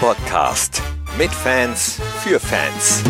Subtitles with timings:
[0.00, 0.82] Podcast
[1.18, 3.02] mit Fans für Fans.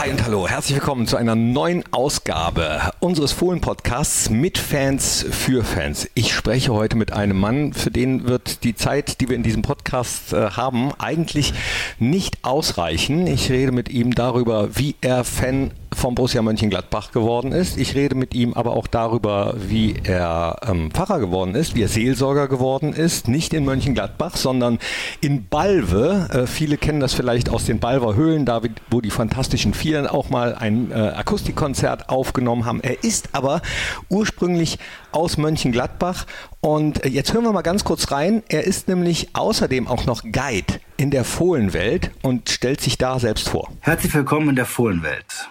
[0.00, 6.08] Hi und hallo, herzlich willkommen zu einer neuen Ausgabe unseres Fohlen-Podcasts mit Fans für Fans.
[6.14, 9.62] Ich spreche heute mit einem Mann, für den wird die Zeit, die wir in diesem
[9.62, 11.52] Podcast äh, haben, eigentlich
[11.98, 13.26] nicht ausreichen.
[13.26, 17.76] Ich rede mit ihm darüber, wie er Fan vom Borussia Mönchengladbach geworden ist.
[17.76, 21.88] Ich rede mit ihm aber auch darüber, wie er ähm, Pfarrer geworden ist, wie er
[21.88, 23.28] Seelsorger geworden ist.
[23.28, 24.78] Nicht in Mönchengladbach, sondern
[25.20, 26.28] in Balve.
[26.32, 30.30] Äh, viele kennen das vielleicht aus den Balver Höhlen, da wo die Fantastischen Vier auch
[30.30, 32.80] mal ein äh, Akustikkonzert aufgenommen haben.
[32.92, 33.62] Er ist aber
[34.10, 34.78] ursprünglich
[35.12, 36.26] aus Mönchengladbach
[36.60, 38.42] und jetzt hören wir mal ganz kurz rein.
[38.50, 43.48] Er ist nämlich außerdem auch noch Guide in der Fohlenwelt und stellt sich da selbst
[43.48, 43.72] vor.
[43.80, 45.48] Herzlich willkommen in der Fohlenwelt.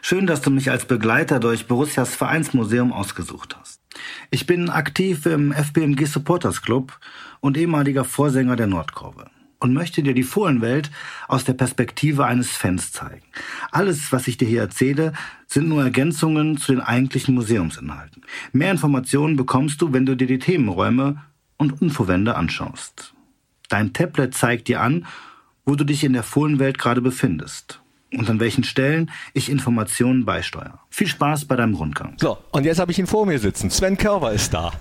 [0.00, 3.80] Schön, dass du mich als Begleiter durch Borussias Vereinsmuseum ausgesucht hast.
[4.30, 7.00] Ich bin aktiv im FBMG Supporters Club
[7.40, 9.26] und ehemaliger Vorsänger der Nordkurve
[9.58, 10.90] und möchte dir die Fohlenwelt
[11.28, 13.22] aus der Perspektive eines Fans zeigen.
[13.70, 15.12] Alles, was ich dir hier erzähle,
[15.46, 18.22] sind nur Ergänzungen zu den eigentlichen Museumsinhalten.
[18.52, 21.22] Mehr Informationen bekommst du, wenn du dir die Themenräume
[21.56, 23.14] und Infowände anschaust.
[23.68, 25.06] Dein Tablet zeigt dir an,
[25.64, 27.80] wo du dich in der Fohlenwelt gerade befindest
[28.12, 30.78] und an welchen Stellen ich Informationen beisteuere.
[30.90, 32.14] Viel Spaß bei deinem Rundgang.
[32.18, 33.70] So, und jetzt habe ich ihn vor mir sitzen.
[33.70, 34.72] Sven Körber ist da.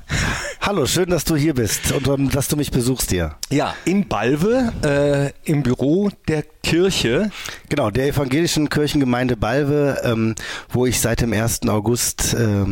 [0.66, 3.36] Hallo, schön, dass du hier bist und um, dass du mich besuchst hier.
[3.52, 7.30] Ja, in Balve, äh, im Büro der Kirche.
[7.70, 10.34] Genau, der evangelischen Kirchengemeinde Balve, ähm,
[10.70, 11.70] wo ich seit dem 1.
[11.70, 12.66] August äh,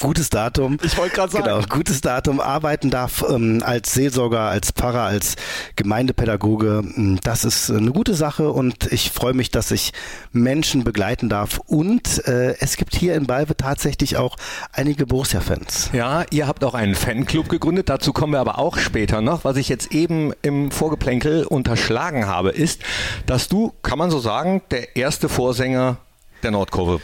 [0.00, 0.78] gutes Datum.
[0.82, 1.44] Ich wollte gerade sagen.
[1.44, 5.36] Genau, gutes Datum arbeiten darf ähm, als Seelsorger, als Pfarrer, als
[5.76, 6.82] Gemeindepädagoge.
[6.94, 9.92] Hm, das ist eine gute Sache und ich freue mich, dass ich
[10.32, 11.58] Menschen begleiten darf.
[11.66, 14.36] Und äh, es gibt hier in Balve tatsächlich auch
[14.72, 15.90] einige Borussia-Fans.
[15.92, 17.88] Ja, ihr habt auch einen Fanclub gegründet.
[17.88, 19.44] Dazu kommen wir aber auch später noch.
[19.44, 22.82] Was ich jetzt eben im Vorgeplänkel unterschlagen habe, ist,
[23.26, 25.98] dass du, kann man so sagen, der erste Vorsänger
[26.42, 27.00] der Nordkurve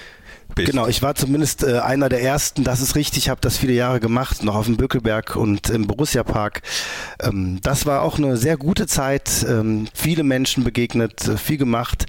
[0.55, 0.71] bist.
[0.71, 4.01] Genau, ich war zumindest äh, einer der ersten, das ist richtig, habe das viele Jahre
[4.01, 6.63] gemacht, noch auf dem Bökelberg und im Borussia Park.
[7.21, 12.07] Ähm, das war auch eine sehr gute Zeit, ähm, viele Menschen begegnet, äh, viel gemacht,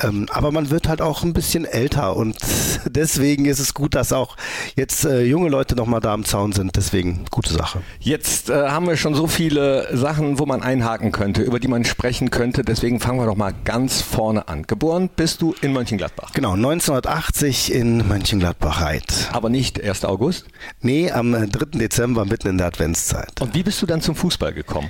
[0.00, 2.36] ähm, aber man wird halt auch ein bisschen älter und
[2.86, 4.36] deswegen ist es gut, dass auch
[4.76, 7.82] jetzt äh, junge Leute nochmal da am Zaun sind, deswegen gute Sache.
[8.00, 11.84] Jetzt äh, haben wir schon so viele Sachen, wo man einhaken könnte, über die man
[11.84, 14.62] sprechen könnte, deswegen fangen wir doch mal ganz vorne an.
[14.66, 16.32] Geboren bist du in Mönchengladbach.
[16.32, 19.30] Genau, 1980 in Mönchengladbach-Reit.
[19.32, 20.04] Aber nicht 1.
[20.04, 20.46] August?
[20.82, 21.80] Nee, am 3.
[21.80, 23.40] Dezember, mitten in der Adventszeit.
[23.40, 24.88] Und wie bist du dann zum Fußball gekommen?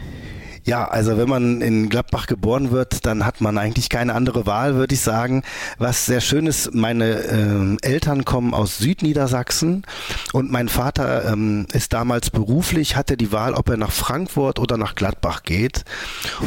[0.64, 4.74] Ja, also wenn man in Gladbach geboren wird, dann hat man eigentlich keine andere Wahl,
[4.74, 5.42] würde ich sagen.
[5.78, 9.84] Was sehr schön ist, meine äh, Eltern kommen aus Südniedersachsen
[10.34, 14.76] und mein Vater ähm, ist damals beruflich, hatte die Wahl, ob er nach Frankfurt oder
[14.76, 15.84] nach Gladbach geht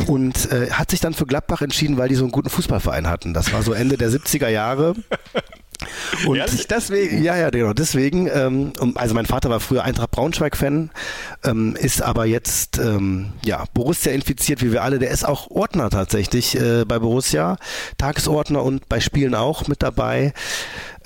[0.05, 3.34] und äh, hat sich dann für Gladbach entschieden, weil die so einen guten Fußballverein hatten.
[3.34, 4.94] Das war so Ende der 70er Jahre.
[6.25, 7.23] Und Ehrlich, deswegen?
[7.23, 8.28] Ja, ja, genau, deswegen.
[8.28, 10.91] Ähm, also mein Vater war früher Eintracht Braunschweig-Fan,
[11.44, 15.00] ähm, ist aber jetzt ähm, ja Borussia infiziert, wie wir alle.
[15.00, 17.57] Der ist auch Ordner tatsächlich äh, bei Borussia,
[17.97, 20.34] Tagesordner und bei Spielen auch mit dabei.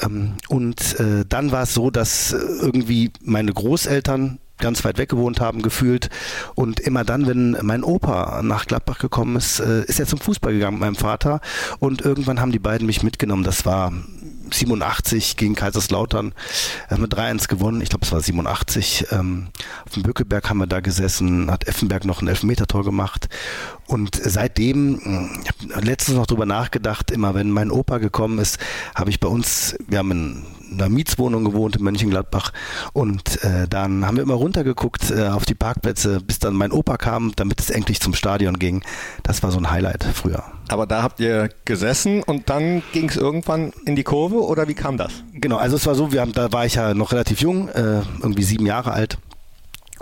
[0.02, 5.40] Ähm, und äh, dann war es so, dass irgendwie meine Großeltern ganz weit weg gewohnt
[5.40, 6.10] haben, gefühlt.
[6.54, 10.54] Und immer dann, wenn mein Opa nach Gladbach gekommen ist, äh, ist er zum Fußball
[10.54, 11.42] gegangen mit meinem Vater.
[11.80, 13.44] Und irgendwann haben die beiden mich mitgenommen.
[13.44, 13.92] Das war
[14.54, 16.34] 87 gegen Kaiserslautern
[16.90, 17.82] äh, mit 3-1 gewonnen.
[17.82, 19.08] Ich glaube, es war 87.
[19.12, 19.48] Ähm,
[19.86, 23.30] auf dem Bökelberg haben wir da gesessen, hat Effenberg noch ein Elfmetertor gemacht.
[23.88, 28.60] Und seitdem, ich habe letztens noch drüber nachgedacht, immer wenn mein Opa gekommen ist,
[28.96, 32.52] habe ich bei uns, wir haben in einer Mietswohnung gewohnt in Mönchengladbach
[32.94, 36.98] und äh, dann haben wir immer runtergeguckt äh, auf die Parkplätze, bis dann mein Opa
[36.98, 38.84] kam, damit es endlich zum Stadion ging.
[39.24, 40.44] Das war so ein Highlight früher.
[40.70, 44.76] Aber da habt ihr gesessen und dann ging es irgendwann in die Kurve oder wie
[44.76, 45.12] kam das?
[45.34, 48.02] Genau, also es war so, wir haben, da war ich ja noch relativ jung, äh,
[48.22, 49.18] irgendwie sieben Jahre alt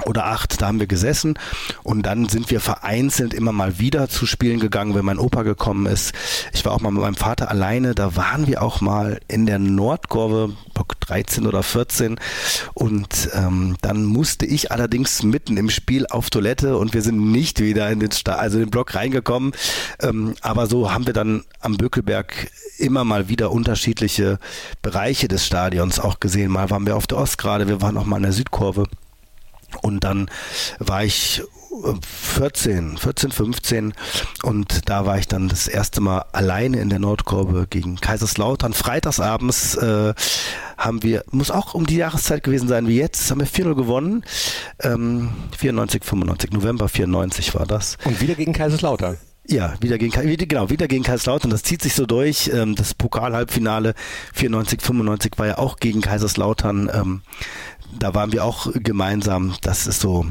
[0.06, 1.38] oder acht, da haben wir gesessen
[1.84, 5.86] und dann sind wir vereinzelt immer mal wieder zu Spielen gegangen, wenn mein Opa gekommen
[5.86, 6.14] ist.
[6.54, 9.60] Ich war auch mal mit meinem Vater alleine, da waren wir auch mal in der
[9.60, 12.20] Nordkurve, Block 13 oder 14
[12.74, 17.60] und ähm, dann musste ich allerdings mitten im Spiel auf Toilette und wir sind nicht
[17.60, 19.54] wieder in den, Sta also in den Block reingekommen,
[20.02, 24.40] ähm, aber so haben wir dann am Bökelberg immer mal wieder unterschiedliche
[24.82, 26.52] Bereiche des Stadions auch gesehen.
[26.52, 28.86] Mal waren wir auf der Ostgrade, wir waren auch mal in der Südkurve.
[29.82, 30.30] Und dann
[30.80, 31.44] war ich
[32.02, 33.94] 14, 14, 15
[34.44, 38.74] und da war ich dann das erste Mal alleine in der Nordkurve gegen Kaiserslautern.
[38.74, 40.14] Freitagsabends äh,
[40.78, 44.24] haben wir, muss auch um die Jahreszeit gewesen sein wie jetzt, haben wir 4-0 gewonnen.
[44.82, 47.98] Ähm, 94, 95, November 94 war das.
[48.06, 49.18] Und wieder gegen Kaiserslautern.
[49.50, 51.50] Ja, wieder gegen, genau, wieder gegen Kaiserslautern.
[51.50, 52.52] Das zieht sich so durch.
[52.54, 53.94] Ähm, das Pokalhalbfinale
[54.34, 56.92] 94, 95 war ja auch gegen Kaiserslautern.
[56.94, 57.22] Ähm,
[57.98, 59.56] da waren wir auch gemeinsam.
[59.62, 60.26] Das ist so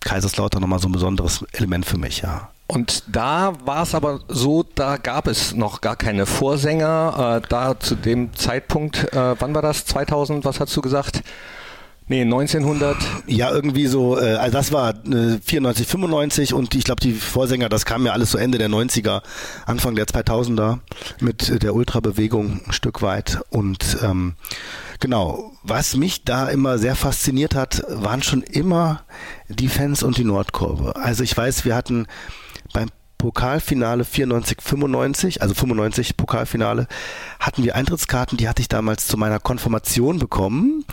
[0.00, 2.48] Kaiserslautern nochmal so ein besonderes Element für mich, ja.
[2.66, 7.42] Und da war es aber so, da gab es noch gar keine Vorsänger.
[7.42, 9.84] Äh, da zu dem Zeitpunkt, äh, wann war das?
[9.84, 11.22] 2000, was hast du gesagt?
[12.12, 12.94] Nee, 1900.
[13.26, 17.70] Ja, irgendwie so, äh, also das war äh, 94, 95 und ich glaube, die Vorsänger,
[17.70, 19.22] das kam ja alles so Ende der 90er,
[19.64, 20.80] Anfang der 2000er
[21.20, 23.40] mit der Ultrabewegung ein Stück weit.
[23.48, 24.34] Und ähm,
[25.00, 29.04] genau, was mich da immer sehr fasziniert hat, waren schon immer
[29.48, 30.96] die Fans und die Nordkurve.
[30.96, 32.06] Also ich weiß, wir hatten
[32.74, 32.90] beim
[33.22, 36.88] Pokalfinale 94, 95, also 95 Pokalfinale,
[37.38, 40.84] hatten wir Eintrittskarten, die hatte ich damals zu meiner Konfirmation bekommen.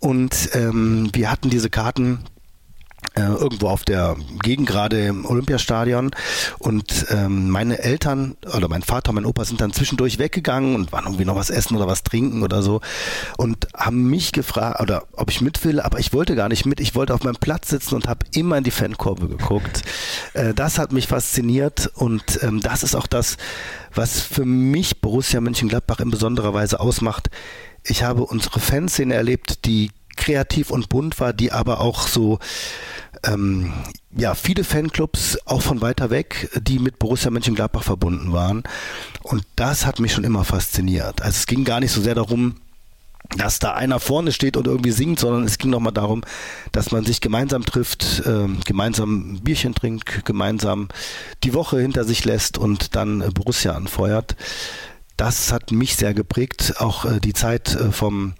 [0.00, 2.24] Und ähm, wir hatten diese Karten
[3.14, 6.10] äh, irgendwo auf der Gegend gerade im Olympiastadion
[6.58, 10.92] und ähm, meine Eltern oder mein Vater und mein Opa sind dann zwischendurch weggegangen und
[10.92, 12.80] waren irgendwie noch was essen oder was trinken oder so
[13.36, 16.78] und haben mich gefragt oder ob ich mit will, aber ich wollte gar nicht mit,
[16.78, 19.82] ich wollte auf meinem Platz sitzen und habe immer in die Fankurve geguckt.
[20.34, 23.38] Äh, das hat mich fasziniert und ähm, das ist auch das,
[23.94, 27.28] was für mich Borussia Mönchengladbach in besonderer Weise ausmacht.
[27.84, 32.38] Ich habe unsere Fanszene erlebt, die kreativ und bunt war, die aber auch so
[33.24, 33.72] ähm,
[34.16, 38.62] ja, viele Fanclubs auch von weiter weg, die mit Borussia Mönchengladbach verbunden waren.
[39.22, 41.22] Und das hat mich schon immer fasziniert.
[41.22, 42.56] Also es ging gar nicht so sehr darum,
[43.36, 46.22] dass da einer vorne steht und irgendwie singt, sondern es ging nochmal darum,
[46.72, 50.88] dass man sich gemeinsam trifft, äh, gemeinsam ein Bierchen trinkt, gemeinsam
[51.44, 54.36] die Woche hinter sich lässt und dann äh, Borussia anfeuert.
[55.20, 58.32] Das hat mich sehr geprägt, auch äh, die Zeit äh, vom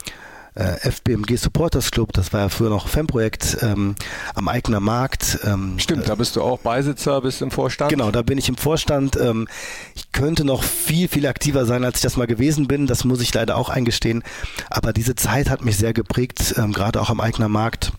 [0.55, 3.97] äh, FBMG Supporters Club, das war ja früher noch Fanprojekt ähm,
[4.35, 5.41] am Eigner Markt.
[5.45, 7.91] Ähm, Stimmt, da bist du auch Beisitzer, bist im Vorstand.
[7.91, 9.19] Genau, da bin ich im Vorstand.
[9.21, 9.47] Ähm,
[9.95, 12.87] ich könnte noch viel, viel aktiver sein, als ich das mal gewesen bin.
[12.87, 14.23] Das muss ich leider auch eingestehen.
[14.71, 17.93] Aber diese Zeit hat mich sehr geprägt, ähm, gerade auch am Eigner Markt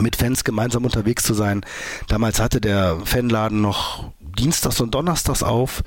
[0.00, 1.64] mit Fans gemeinsam unterwegs zu sein.
[2.08, 5.82] Damals hatte der Fanladen noch dienstags und donnerstags auf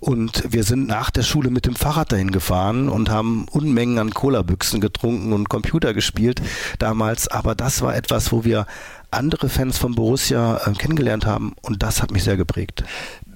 [0.00, 4.10] und wir sind nach der Schule mit dem Fahrrad dahin gefahren und haben Unmengen an
[4.12, 6.40] Cola-Büchsen getrunken und Computer gespielt
[6.78, 7.28] damals.
[7.28, 8.66] Aber das war etwas, wo wir
[9.10, 12.84] andere Fans von Borussia äh, kennengelernt haben und das hat mich sehr geprägt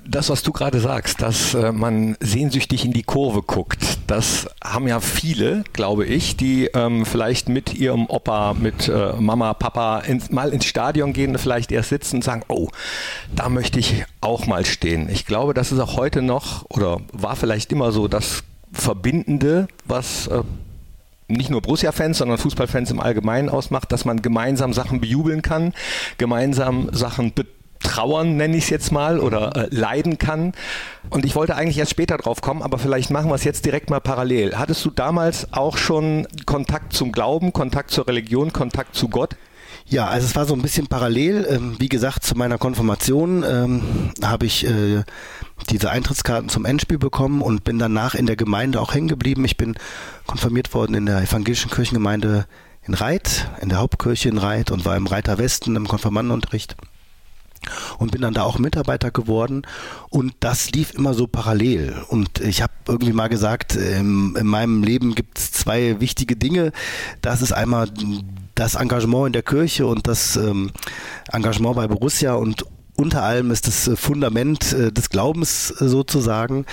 [0.07, 4.87] das, was du gerade sagst, dass äh, man sehnsüchtig in die Kurve guckt, das haben
[4.87, 10.31] ja viele, glaube ich, die ähm, vielleicht mit ihrem Opa, mit äh, Mama, Papa ins,
[10.31, 12.69] mal ins Stadion gehen, vielleicht erst sitzen und sagen, oh,
[13.35, 15.09] da möchte ich auch mal stehen.
[15.09, 20.27] Ich glaube, das ist auch heute noch oder war vielleicht immer so das Verbindende, was
[20.27, 20.43] äh,
[21.29, 25.73] nicht nur Borussia-Fans, sondern Fußballfans im Allgemeinen ausmacht, dass man gemeinsam Sachen bejubeln kann,
[26.19, 30.53] gemeinsam Sachen betreten trauern, nenne ich es jetzt mal, oder äh, leiden kann.
[31.11, 33.91] Und ich wollte eigentlich erst später drauf kommen, aber vielleicht machen wir es jetzt direkt
[33.91, 34.57] mal parallel.
[34.57, 39.37] Hattest du damals auch schon Kontakt zum Glauben, Kontakt zur Religion, Kontakt zu Gott?
[39.87, 41.47] Ja, also es war so ein bisschen parallel.
[41.49, 43.83] Ähm, wie gesagt, zu meiner Konfirmation ähm,
[44.23, 45.03] habe ich äh,
[45.69, 49.45] diese Eintrittskarten zum Endspiel bekommen und bin danach in der Gemeinde auch hängen geblieben.
[49.45, 49.77] Ich bin
[50.27, 52.47] konfirmiert worden in der evangelischen Kirchengemeinde
[52.87, 56.77] in Reit, in der Hauptkirche in Reit und war im Reiter Westen im Konfirmandenunterricht
[57.99, 59.63] und bin dann da auch Mitarbeiter geworden
[60.11, 64.83] und das lief immer so parallel und ich habe irgendwie mal gesagt, in, in meinem
[64.83, 66.73] Leben gibt es zwei wichtige Dinge.
[67.23, 67.89] Das ist einmal
[68.55, 70.71] das Engagement in der Kirche und das ähm,
[71.33, 72.65] Engagement bei Borussia und
[72.97, 76.65] unter allem ist das Fundament äh, des Glaubens äh, sozusagen.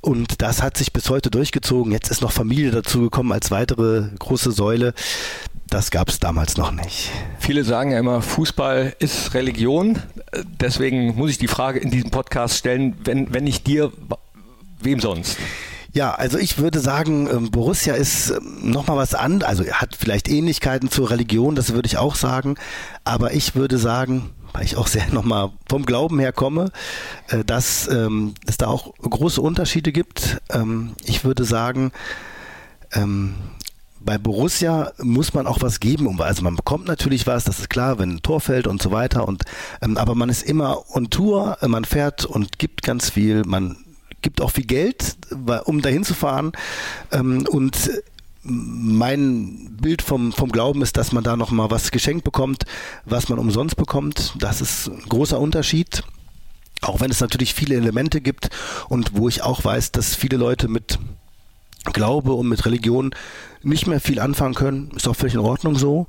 [0.00, 1.90] Und das hat sich bis heute durchgezogen.
[1.92, 4.94] Jetzt ist noch Familie dazugekommen als weitere große Säule.
[5.68, 7.10] Das gab es damals noch nicht.
[7.38, 9.98] Viele sagen ja immer, Fußball ist Religion.
[10.60, 13.92] Deswegen muss ich die Frage in diesem Podcast stellen, wenn, wenn nicht dir,
[14.80, 15.36] wem sonst?
[15.94, 20.28] Ja, also ich würde sagen, ähm, Borussia ist ähm, nochmal was anderes, also hat vielleicht
[20.28, 22.56] Ähnlichkeiten zur Religion, das würde ich auch sagen,
[23.04, 26.72] aber ich würde sagen, weil ich auch sehr nochmal vom Glauben her komme,
[27.28, 30.40] äh, dass ähm, es da auch große Unterschiede gibt.
[31.04, 31.92] Ich würde sagen,
[34.04, 36.20] bei Borussia muss man auch was geben.
[36.20, 39.26] Also man bekommt natürlich was, das ist klar, wenn ein Tor fällt und so weiter.
[39.26, 39.44] Und
[39.82, 43.44] ähm, aber man ist immer on Tour, man fährt und gibt ganz viel.
[43.44, 43.76] Man
[44.22, 45.16] gibt auch viel Geld,
[45.64, 46.52] um dahin zu fahren.
[47.12, 47.90] Ähm, und
[48.42, 52.64] mein Bild vom, vom Glauben ist, dass man da nochmal was geschenkt bekommt,
[53.04, 54.34] was man umsonst bekommt.
[54.38, 56.02] Das ist ein großer Unterschied.
[56.82, 58.50] Auch wenn es natürlich viele Elemente gibt
[58.88, 60.98] und wo ich auch weiß, dass viele Leute mit
[61.92, 63.14] Glaube und mit Religion
[63.62, 66.06] nicht mehr viel anfangen können, ist auch völlig in Ordnung so.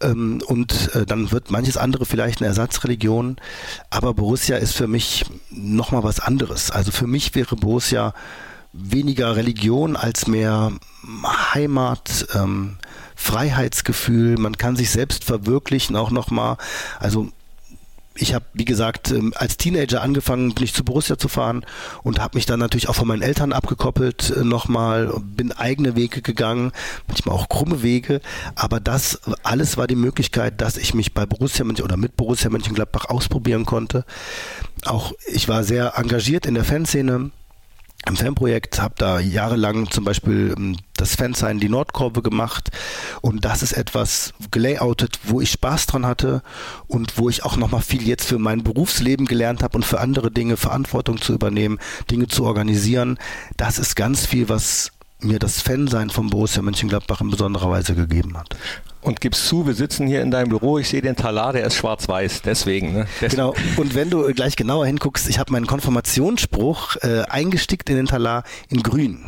[0.00, 3.36] Ähm, und äh, dann wird manches andere vielleicht eine Ersatzreligion.
[3.90, 6.70] Aber Borussia ist für mich nochmal was anderes.
[6.70, 8.14] Also für mich wäre Borussia
[8.72, 10.72] weniger Religion als mehr
[11.54, 12.76] Heimat, ähm,
[13.16, 14.36] Freiheitsgefühl.
[14.38, 16.56] Man kann sich selbst verwirklichen auch nochmal.
[17.00, 17.28] Also
[18.20, 21.64] ich habe, wie gesagt, ähm, als Teenager angefangen, bin ich zu Borussia zu fahren
[22.02, 26.22] und habe mich dann natürlich auch von meinen Eltern abgekoppelt äh, nochmal, bin eigene Wege
[26.22, 26.72] gegangen,
[27.06, 28.20] manchmal auch krumme Wege,
[28.54, 32.50] aber das alles war die Möglichkeit, dass ich mich bei Borussia Mönchen oder mit Borussia
[32.50, 34.04] Mönchengladbach ausprobieren konnte.
[34.84, 37.30] Auch ich war sehr engagiert in der Fanszene,
[38.06, 42.70] im Fanprojekt, habe da jahrelang zum Beispiel ähm, das Fansign die Nordkurve gemacht
[43.20, 46.42] und das ist etwas gelayoutet, wo ich Spaß dran hatte
[46.86, 50.30] und wo ich auch nochmal viel jetzt für mein Berufsleben gelernt habe und für andere
[50.30, 51.78] Dinge Verantwortung zu übernehmen,
[52.10, 53.18] Dinge zu organisieren.
[53.56, 58.36] Das ist ganz viel, was mir das Fansein vom Borussia Mönchengladbach in besonderer Weise gegeben
[58.38, 58.56] hat.
[59.00, 61.76] Und gibst zu, wir sitzen hier in deinem Büro, ich sehe den Talar, der ist
[61.76, 62.92] schwarz-weiß, deswegen.
[62.92, 63.06] Ne?
[63.20, 63.30] deswegen.
[63.30, 68.06] Genau, und wenn du gleich genauer hinguckst, ich habe meinen Konfirmationsspruch äh, eingestickt in den
[68.06, 69.24] Talar in grün.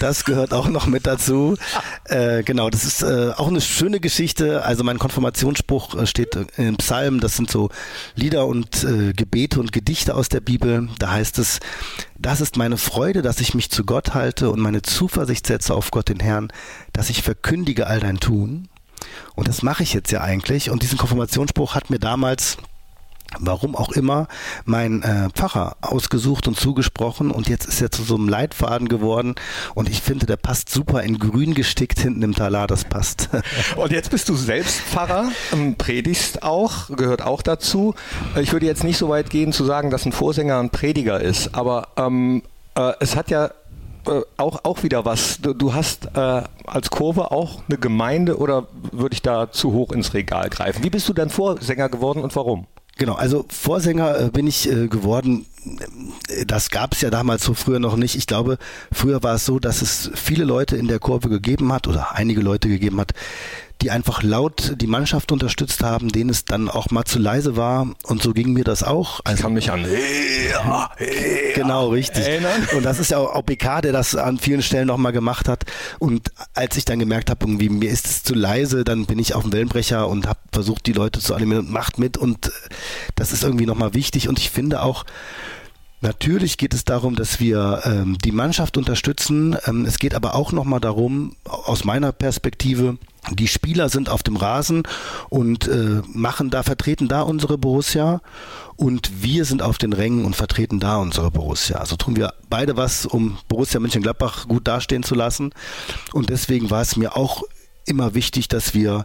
[0.00, 1.56] Das gehört auch noch mit dazu.
[2.04, 4.64] Äh, genau, das ist äh, auch eine schöne Geschichte.
[4.64, 7.68] Also mein Konfirmationsspruch äh, steht in Psalmen, das sind so
[8.16, 10.88] Lieder und äh, Gebete und Gedichte aus der Bibel.
[10.98, 11.60] Da heißt es,
[12.18, 15.92] das ist meine Freude, dass ich mich zu Gott halte und meine Zuversicht setze auf
[15.92, 16.48] Gott den Herrn,
[16.92, 18.68] dass ich verkündige all dein Tun.
[19.34, 20.70] Und das mache ich jetzt ja eigentlich.
[20.70, 22.58] Und diesen Konfirmationsspruch hat mir damals
[23.38, 24.26] warum auch immer,
[24.64, 29.34] mein äh, Pfarrer ausgesucht und zugesprochen und jetzt ist er zu so einem Leitfaden geworden
[29.74, 33.28] und ich finde, der passt super in grün gestickt hinten im Talar, das passt.
[33.76, 37.94] und jetzt bist du selbst Pfarrer, ähm, predigst auch, gehört auch dazu.
[38.40, 41.54] Ich würde jetzt nicht so weit gehen zu sagen, dass ein Vorsänger ein Prediger ist,
[41.54, 42.42] aber ähm,
[42.74, 43.50] äh, es hat ja
[44.06, 45.38] äh, auch, auch wieder was.
[45.40, 49.92] Du, du hast äh, als Kurve auch eine Gemeinde oder würde ich da zu hoch
[49.92, 50.82] ins Regal greifen?
[50.84, 52.66] Wie bist du dann Vorsänger geworden und warum?
[53.00, 55.46] Genau, also Vorsänger äh, bin ich äh, geworden.
[56.46, 58.14] Das gab es ja damals so früher noch nicht.
[58.14, 58.58] Ich glaube,
[58.92, 62.42] früher war es so, dass es viele Leute in der Kurve gegeben hat oder einige
[62.42, 63.12] Leute gegeben hat,
[63.82, 67.88] die einfach laut die Mannschaft unterstützt haben, denen es dann auch mal zu leise war.
[68.04, 69.20] Und so ging mir das auch.
[69.24, 69.88] Also, ich kann mich an ja,
[70.58, 70.90] ja,
[71.54, 72.24] genau richtig.
[72.24, 72.68] Erinnern.
[72.76, 75.64] Und das ist ja auch BK, der das an vielen Stellen nochmal gemacht hat.
[75.98, 79.34] Und als ich dann gemerkt habe, irgendwie mir ist es zu leise, dann bin ich
[79.34, 82.16] auf dem Wellenbrecher und habe versucht, die Leute zu animieren und macht mit.
[82.16, 82.52] Und
[83.14, 84.28] das ist irgendwie nochmal wichtig.
[84.28, 85.04] Und ich finde auch,
[86.02, 89.56] Natürlich geht es darum, dass wir ähm, die Mannschaft unterstützen.
[89.66, 92.96] Ähm, es geht aber auch nochmal darum, aus meiner Perspektive,
[93.30, 94.82] die Spieler sind auf dem Rasen
[95.28, 98.22] und äh, machen da, vertreten da unsere Borussia
[98.76, 101.76] und wir sind auf den Rängen und vertreten da unsere Borussia.
[101.76, 105.52] Also tun wir beide was, um Borussia Mönchengladbach gut dastehen zu lassen.
[106.12, 107.42] Und deswegen war es mir auch
[107.86, 109.04] immer wichtig, dass wir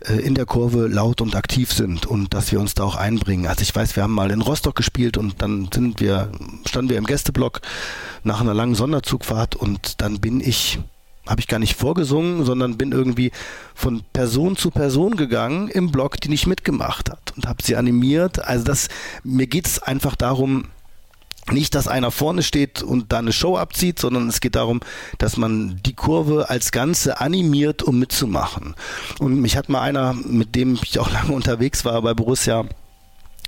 [0.00, 3.46] äh, in der Kurve laut und aktiv sind und dass wir uns da auch einbringen.
[3.46, 6.30] Also ich weiß, wir haben mal in Rostock gespielt und dann sind wir,
[6.66, 7.60] standen wir im Gästeblock
[8.22, 10.78] nach einer langen Sonderzugfahrt und dann bin ich,
[11.28, 13.30] habe ich gar nicht vorgesungen, sondern bin irgendwie
[13.74, 18.44] von Person zu Person gegangen im Block, die nicht mitgemacht hat und habe sie animiert.
[18.44, 18.88] Also das,
[19.22, 20.64] mir geht es einfach darum,
[21.52, 24.80] nicht, dass einer vorne steht und da eine Show abzieht, sondern es geht darum,
[25.18, 28.74] dass man die Kurve als Ganze animiert, um mitzumachen.
[29.18, 32.64] Und mich hat mal einer, mit dem ich auch lange unterwegs war bei Borussia,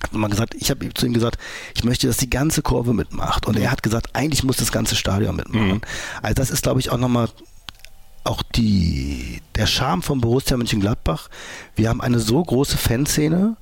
[0.02, 1.38] hat mal gesagt, ich habe zu ihm gesagt,
[1.74, 3.46] ich möchte, dass die ganze Kurve mitmacht.
[3.46, 5.68] Und er hat gesagt, eigentlich muss das ganze Stadion mitmachen.
[5.68, 5.80] Mhm.
[6.22, 7.28] Also das ist, glaube ich, auch nochmal
[8.24, 11.28] auch die, der Charme von Borussia Mönchengladbach.
[11.74, 13.56] Wir haben eine so große Fanszene,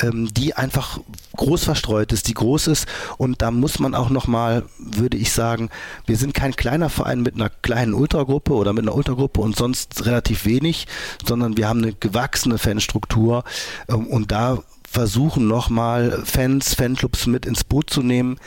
[0.00, 1.00] ähm, die einfach
[1.36, 2.86] groß verstreut ist, die groß ist.
[3.16, 5.70] Und da muss man auch nochmal, würde ich sagen,
[6.06, 10.04] wir sind kein kleiner Verein mit einer kleinen Ultragruppe oder mit einer Ultragruppe und sonst
[10.04, 10.86] relativ wenig,
[11.26, 13.44] sondern wir haben eine gewachsene Fanstruktur.
[13.88, 14.58] Ähm, und da
[14.88, 18.38] versuchen nochmal Fans, Fanclubs mit ins Boot zu nehmen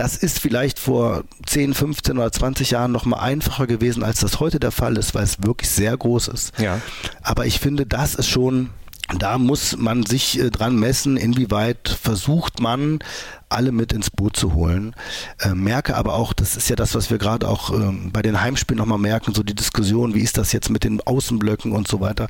[0.00, 4.40] das ist vielleicht vor 10, 15 oder 20 Jahren noch mal einfacher gewesen, als das
[4.40, 6.58] heute der Fall ist, weil es wirklich sehr groß ist.
[6.58, 6.80] Ja.
[7.20, 8.70] Aber ich finde, das ist schon
[9.18, 13.00] da muss man sich äh, dran messen, inwieweit versucht man,
[13.48, 14.94] alle mit ins Boot zu holen.
[15.40, 18.40] Äh, merke aber auch, das ist ja das, was wir gerade auch ähm, bei den
[18.40, 22.00] Heimspielen nochmal merken, so die Diskussion, wie ist das jetzt mit den Außenblöcken und so
[22.00, 22.28] weiter.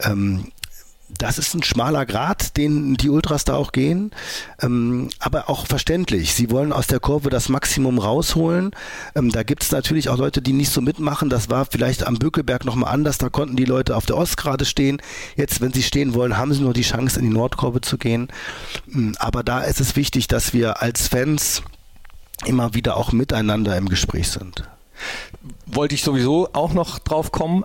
[0.00, 0.50] Ähm,
[1.18, 4.12] das ist ein schmaler Grad, den die Ultras da auch gehen,
[4.62, 6.34] ähm, aber auch verständlich.
[6.34, 8.70] Sie wollen aus der Kurve das Maximum rausholen.
[9.14, 11.28] Ähm, da gibt es natürlich auch Leute, die nicht so mitmachen.
[11.28, 13.18] Das war vielleicht am Bökelberg nochmal anders.
[13.18, 15.02] Da konnten die Leute auf der Ostgrade stehen.
[15.36, 18.28] Jetzt, wenn sie stehen wollen, haben sie nur die Chance, in die Nordkurve zu gehen.
[18.92, 21.62] Ähm, aber da ist es wichtig, dass wir als Fans
[22.46, 24.62] immer wieder auch miteinander im Gespräch sind.
[25.66, 27.64] Wollte ich sowieso auch noch drauf kommen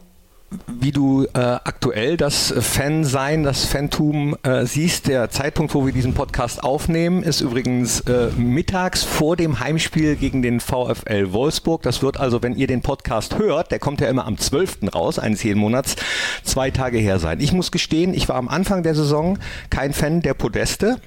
[0.67, 5.07] wie du äh, aktuell das Fan-Sein, das Fantum äh, siehst.
[5.07, 10.41] Der Zeitpunkt, wo wir diesen Podcast aufnehmen, ist übrigens äh, mittags vor dem Heimspiel gegen
[10.41, 11.81] den VfL Wolfsburg.
[11.81, 14.93] Das wird also, wenn ihr den Podcast hört, der kommt ja immer am 12.
[14.93, 15.95] raus, eines jeden Monats,
[16.43, 17.39] zwei Tage her sein.
[17.39, 20.97] Ich muss gestehen, ich war am Anfang der Saison kein Fan der Podeste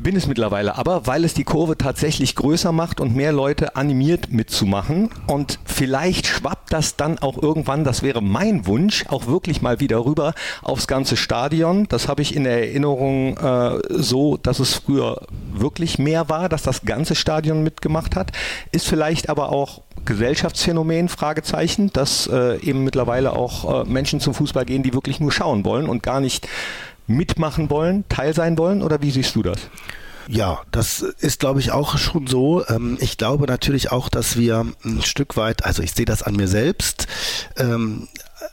[0.00, 4.32] bin es mittlerweile aber, weil es die Kurve tatsächlich größer macht und mehr Leute animiert
[4.32, 5.10] mitzumachen.
[5.26, 10.04] Und vielleicht schwappt das dann auch irgendwann, das wäre mein Wunsch, auch wirklich mal wieder
[10.04, 11.86] rüber aufs ganze Stadion.
[11.88, 16.62] Das habe ich in der Erinnerung äh, so, dass es früher wirklich mehr war, dass
[16.62, 18.32] das ganze Stadion mitgemacht hat.
[18.72, 24.64] Ist vielleicht aber auch Gesellschaftsphänomen, Fragezeichen, dass äh, eben mittlerweile auch äh, Menschen zum Fußball
[24.64, 26.48] gehen, die wirklich nur schauen wollen und gar nicht
[27.10, 28.82] mitmachen wollen, Teil sein wollen?
[28.82, 29.58] Oder wie siehst du das?
[30.28, 32.64] Ja, das ist, glaube ich, auch schon so.
[32.68, 36.36] Ähm, ich glaube natürlich auch, dass wir ein Stück weit, also ich sehe das an
[36.36, 37.08] mir selbst,
[37.56, 38.06] ähm,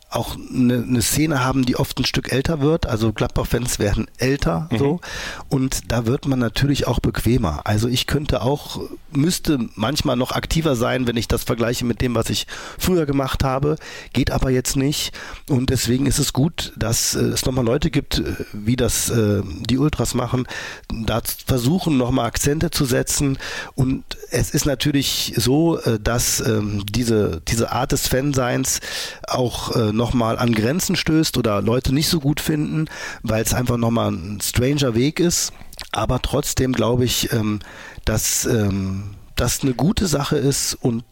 [0.10, 2.86] auch eine, eine Szene haben, die oft ein Stück älter wird.
[2.86, 4.78] Also Gladbach-Fans werden älter mhm.
[4.78, 5.02] so
[5.50, 7.62] und da wird man natürlich auch bequemer.
[7.66, 8.80] Also ich könnte auch,
[9.12, 12.48] müsste manchmal noch aktiver sein, wenn ich das vergleiche mit dem, was ich
[12.78, 13.76] früher gemacht habe,
[14.14, 15.14] geht aber jetzt nicht
[15.50, 19.42] und deswegen ist es gut, dass äh, es nochmal Leute gibt, äh, wie das äh,
[19.44, 20.48] die Ultras machen,
[20.90, 23.38] da versuchen nochmal Akzente zu setzen
[23.76, 28.80] und es ist natürlich so, äh, dass ähm, diese, diese Art des Fanseins
[29.28, 32.86] auch äh, nochmal an Grenzen stößt oder Leute nicht so gut finden,
[33.24, 35.52] weil es einfach nochmal ein stranger Weg ist.
[35.92, 37.60] Aber trotzdem glaube ich, ähm,
[38.06, 41.04] dass ähm, das eine gute Sache ist und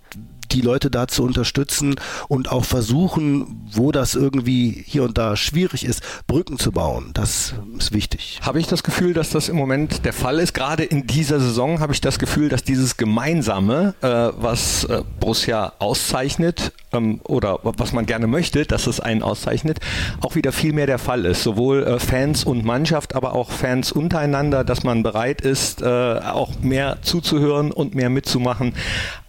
[0.52, 1.96] die Leute da zu unterstützen
[2.28, 7.12] und auch versuchen, wo das irgendwie hier und da schwierig ist, Brücken zu bauen.
[7.14, 8.40] Das ist wichtig.
[8.42, 10.54] Habe ich das Gefühl, dass das im Moment der Fall ist?
[10.54, 15.74] Gerade in dieser Saison habe ich das Gefühl, dass dieses Gemeinsame, äh, was äh, Borussia
[15.80, 19.80] auszeichnet ähm, oder was man gerne möchte, dass es einen auszeichnet,
[20.22, 21.44] auch wieder viel mehr der Fall ist.
[21.44, 26.60] Sowohl äh, Fans und Mannschaft, aber auch Fans untereinander, dass man bereit ist, äh, auch
[26.62, 28.74] mehr zuzuhören und mehr mitzumachen.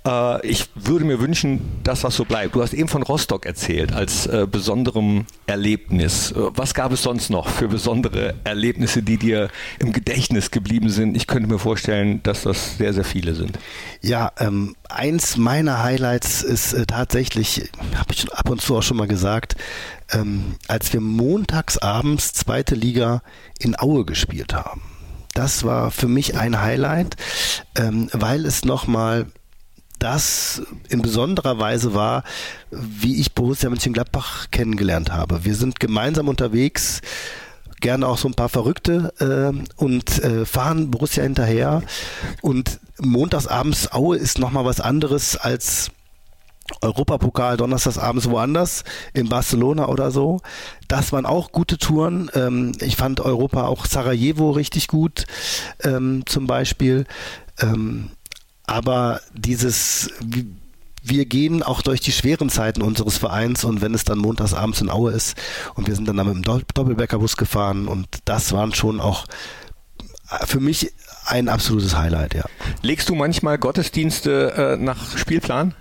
[0.06, 2.54] Äh, ich würde mir wünschen, dass das so bleibt.
[2.54, 6.32] Du hast eben von Rostock erzählt als äh, besonderem Erlebnis.
[6.32, 11.16] Äh, was gab es sonst noch für besondere Erlebnisse, die dir im Gedächtnis geblieben sind?
[11.16, 13.58] Ich könnte mir vorstellen, dass das sehr, sehr viele sind.
[14.00, 18.96] Ja, ähm, eins meiner Highlights ist äh, tatsächlich, habe ich ab und zu auch schon
[18.96, 19.56] mal gesagt,
[20.12, 23.22] ähm, als wir montags abends zweite Liga
[23.58, 24.82] in Aue gespielt haben.
[25.34, 27.16] Das war für mich ein Highlight,
[27.76, 29.26] ähm, weil es nochmal
[29.98, 32.24] das in besonderer Weise war,
[32.70, 35.44] wie ich Borussia Mönchengladbach kennengelernt habe.
[35.44, 37.00] Wir sind gemeinsam unterwegs,
[37.80, 41.82] gerne auch so ein paar Verrückte äh, und äh, fahren Borussia hinterher.
[42.42, 45.90] Und montagsabends Aue ist nochmal was anderes als
[46.80, 50.40] Europapokal donnerstagsabends woanders, in Barcelona oder so.
[50.88, 52.30] Das waren auch gute Touren.
[52.34, 55.26] Ähm, ich fand Europa auch Sarajevo richtig gut,
[55.84, 57.06] ähm, zum Beispiel.
[57.60, 58.10] Ähm,
[58.66, 60.10] aber dieses,
[61.02, 64.80] wir gehen auch durch die schweren Zeiten unseres Vereins und wenn es dann montags abends
[64.80, 65.36] in Aue ist
[65.74, 69.26] und wir sind dann mit dem Doppelbäckerbus gefahren und das waren schon auch
[70.46, 70.92] für mich
[71.26, 72.44] ein absolutes Highlight, ja.
[72.82, 75.74] Legst du manchmal Gottesdienste äh, nach Spielplan?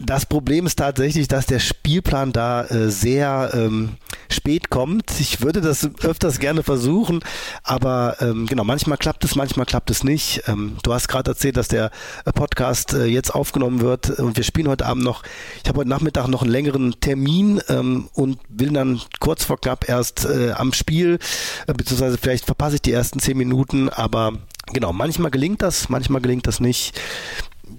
[0.00, 3.96] Das Problem ist tatsächlich, dass der Spielplan da äh, sehr ähm,
[4.30, 5.20] spät kommt.
[5.20, 7.20] Ich würde das öfters gerne versuchen,
[7.62, 10.42] aber ähm, genau, manchmal klappt es, manchmal klappt es nicht.
[10.46, 11.90] Ähm, du hast gerade erzählt, dass der
[12.24, 15.22] äh, Podcast äh, jetzt aufgenommen wird und wir spielen heute Abend noch,
[15.62, 19.88] ich habe heute Nachmittag noch einen längeren Termin ähm, und will dann kurz vor knapp
[19.88, 21.18] erst äh, am Spiel,
[21.66, 24.32] äh, beziehungsweise vielleicht verpasse ich die ersten zehn Minuten, aber
[24.72, 26.98] genau, manchmal gelingt das, manchmal gelingt das nicht.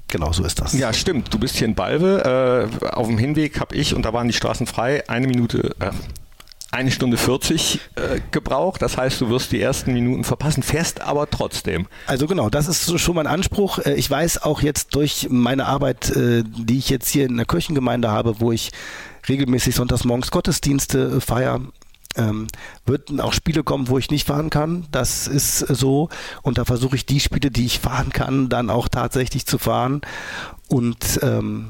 [0.08, 0.74] Genau, so ist das.
[0.74, 1.34] Ja, stimmt.
[1.34, 2.70] Du bist hier in Balve.
[2.84, 5.92] Äh, auf dem Hinweg habe ich, und da waren die Straßen frei, eine Minute, äh,
[6.72, 8.82] eine Stunde 40 äh, gebraucht.
[8.82, 11.88] Das heißt, du wirst die ersten Minuten verpassen, fährst aber trotzdem.
[12.06, 13.80] Also genau, das ist schon mein Anspruch.
[13.80, 17.46] Äh, ich weiß auch jetzt durch meine Arbeit, äh, die ich jetzt hier in der
[17.46, 18.72] Kirchengemeinde habe, wo ich
[19.28, 21.62] regelmäßig sonntags morgens Gottesdienste feiere,
[22.16, 22.48] ähm,
[22.86, 24.88] würden auch Spiele kommen, wo ich nicht fahren kann.
[24.92, 26.10] Das ist so.
[26.42, 30.02] Und da versuche ich die Spiele, die ich fahren kann, dann auch tatsächlich zu fahren.
[30.68, 31.70] Und ähm,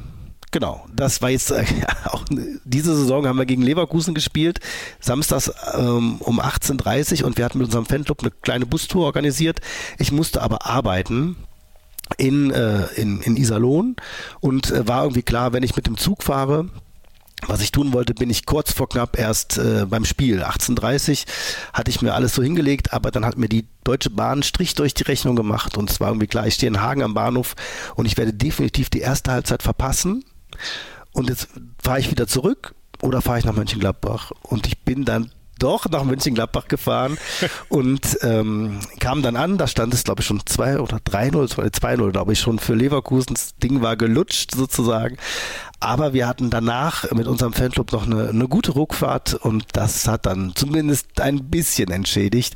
[0.51, 1.63] Genau, das war jetzt äh,
[2.05, 2.25] auch
[2.63, 4.59] diese Saison haben wir gegen Leverkusen gespielt,
[4.99, 9.59] samstags ähm, um 18.30 Uhr und wir hatten mit unserem Fanclub eine kleine Bustour organisiert.
[9.99, 11.35] Ich musste aber arbeiten
[12.17, 13.95] in, äh, in, in Iserlohn
[14.39, 16.69] und äh, war irgendwie klar, wenn ich mit dem Zug fahre,
[17.47, 20.43] was ich tun wollte, bin ich kurz vor knapp erst äh, beim Spiel.
[20.43, 21.25] 18.30
[21.73, 24.75] hatte ich mir alles so hingelegt, aber dann hat mir die Deutsche Bahn einen Strich
[24.75, 27.55] durch die Rechnung gemacht und es war irgendwie klar, ich stehe in Hagen am Bahnhof
[27.95, 30.23] und ich werde definitiv die erste Halbzeit verpassen.
[31.11, 31.47] Und jetzt
[31.81, 34.31] fahre ich wieder zurück oder fahre ich nach Mönchengladbach?
[34.43, 37.17] Und ich bin dann doch nach Mönchengladbach gefahren
[37.69, 42.11] und ähm, kam dann an, da stand es glaube ich schon 2 oder 3-0, 2-0
[42.11, 43.35] glaube ich schon für Leverkusen.
[43.35, 45.17] Das Ding war gelutscht sozusagen.
[45.79, 50.25] Aber wir hatten danach mit unserem Fanclub noch eine, eine gute Rückfahrt und das hat
[50.25, 52.55] dann zumindest ein bisschen entschädigt.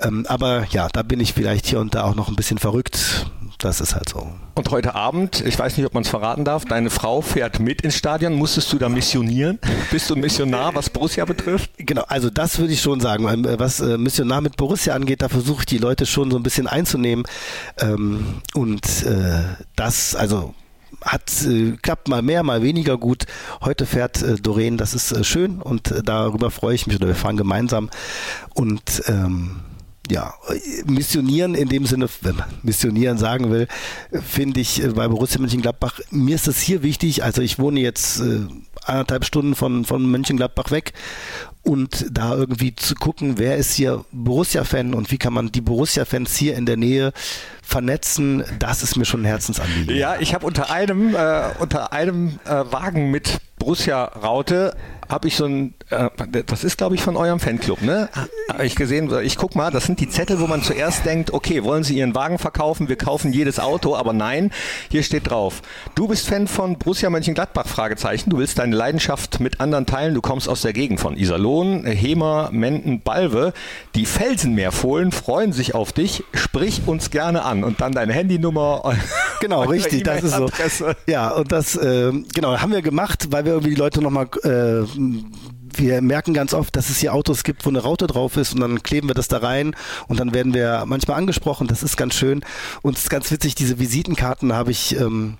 [0.00, 3.26] Ähm, aber ja, da bin ich vielleicht hier und da auch noch ein bisschen verrückt.
[3.58, 4.32] Das ist halt so.
[4.54, 7.82] Und heute Abend, ich weiß nicht, ob man es verraten darf, deine Frau fährt mit
[7.82, 8.34] ins Stadion.
[8.34, 9.58] Musstest du da missionieren?
[9.90, 11.70] Bist du ein Missionar, was Borussia betrifft?
[11.78, 13.28] Genau, also das würde ich schon sagen.
[13.28, 16.42] Ähm, was äh, Missionar mit Borussia angeht, da versuche ich die Leute schon so ein
[16.42, 17.24] bisschen einzunehmen.
[17.80, 19.42] Ähm, und äh,
[19.76, 20.54] das, also
[21.00, 23.26] hat äh, klappt mal mehr, mal weniger gut.
[23.62, 27.08] Heute fährt äh, Doreen, das ist äh, schön und äh, darüber freue ich mich oder
[27.08, 27.90] wir fahren gemeinsam
[28.54, 29.60] und ähm,
[30.10, 30.34] ja,
[30.84, 33.68] missionieren in dem Sinne, wenn man missionieren sagen will,
[34.26, 38.20] finde ich äh, bei Borussia Mönchengladbach, mir ist das hier wichtig, also ich wohne jetzt
[38.20, 38.40] äh,
[38.84, 40.92] anderthalb Stunden von, von Mönchengladbach weg
[41.62, 46.36] und da irgendwie zu gucken, wer ist hier Borussia-Fan und wie kann man die Borussia-Fans
[46.36, 47.12] hier in der Nähe
[47.62, 49.96] vernetzen, das ist mir schon ein Herzensanliegen.
[49.96, 54.76] Ja, ich habe unter einem, äh, unter einem äh, Wagen mit Borussia-Raute
[55.12, 56.08] habe ich so ein, äh,
[56.46, 58.08] das ist glaube ich von eurem Fanclub, ne?
[58.50, 61.62] Habe ich gesehen, ich guck mal, das sind die Zettel, wo man zuerst denkt, okay,
[61.62, 62.88] wollen Sie Ihren Wagen verkaufen?
[62.88, 64.50] Wir kaufen jedes Auto, aber nein,
[64.90, 65.62] hier steht drauf.
[65.94, 68.30] Du bist Fan von Borussia Mönchengladbach, Fragezeichen.
[68.30, 70.14] Du willst deine Leidenschaft mit anderen teilen.
[70.14, 73.52] Du kommst aus der Gegend von Iserlohn, Hemer, Menden, Balve.
[73.94, 76.24] Die Felsenmeerfohlen freuen sich auf dich.
[76.32, 78.96] Sprich uns gerne an und dann deine Handynummer.
[79.40, 80.48] Genau, richtig, das ist so.
[81.08, 84.86] Ja, und das äh, genau haben wir gemacht, weil wir irgendwie die Leute nochmal äh,
[85.74, 88.60] wir merken ganz oft, dass es hier Autos gibt, wo eine Raute drauf ist und
[88.60, 89.74] dann kleben wir das da rein
[90.08, 91.66] und dann werden wir manchmal angesprochen.
[91.66, 92.42] Das ist ganz schön.
[92.82, 95.38] Und es ist ganz witzig, diese Visitenkarten habe ich ähm,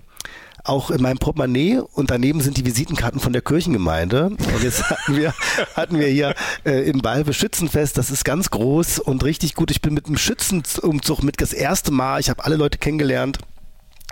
[0.63, 4.27] auch in meinem Portemonnaie und daneben sind die Visitenkarten von der Kirchengemeinde.
[4.27, 5.33] Und jetzt hatten wir,
[5.75, 9.71] hatten wir hier äh, in Balve Schützenfest, das ist ganz groß und richtig gut.
[9.71, 13.39] Ich bin mit einem Schützenumzug mit das erste Mal, ich habe alle Leute kennengelernt.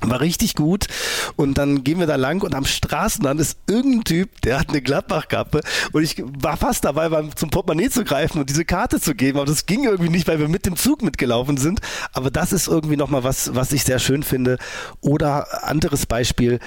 [0.04, 0.88] War richtig gut.
[1.36, 4.82] Und dann gehen wir da lang und am Straßenrand ist irgendein Typ, der hat eine
[4.82, 5.62] Gladbach-Kappe.
[5.92, 9.38] Und ich war fast dabei, beim, zum Portemonnaie zu greifen und diese Karte zu geben.
[9.38, 11.82] Aber das ging irgendwie nicht, weil wir mit dem Zug mitgelaufen sind.
[12.14, 14.58] Aber das ist irgendwie nochmal was, was ich sehr schön finde.
[15.02, 16.60] Oder anderes Beispiel.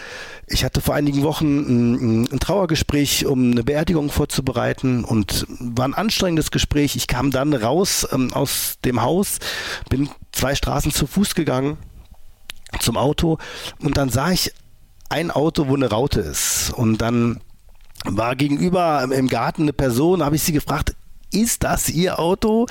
[0.46, 5.94] Ich hatte vor einigen Wochen ein, ein Trauergespräch, um eine Beerdigung vorzubereiten und war ein
[5.94, 6.94] anstrengendes Gespräch.
[6.94, 9.38] Ich kam dann raus ähm, aus dem Haus,
[9.88, 11.78] bin zwei Straßen zu Fuß gegangen
[12.80, 13.38] zum Auto
[13.80, 14.52] und dann sah ich
[15.08, 16.72] ein Auto, wo eine Raute ist.
[16.74, 17.40] Und dann
[18.04, 20.94] war gegenüber im Garten eine Person, habe ich sie gefragt,
[21.34, 22.66] ist das Ihr Auto?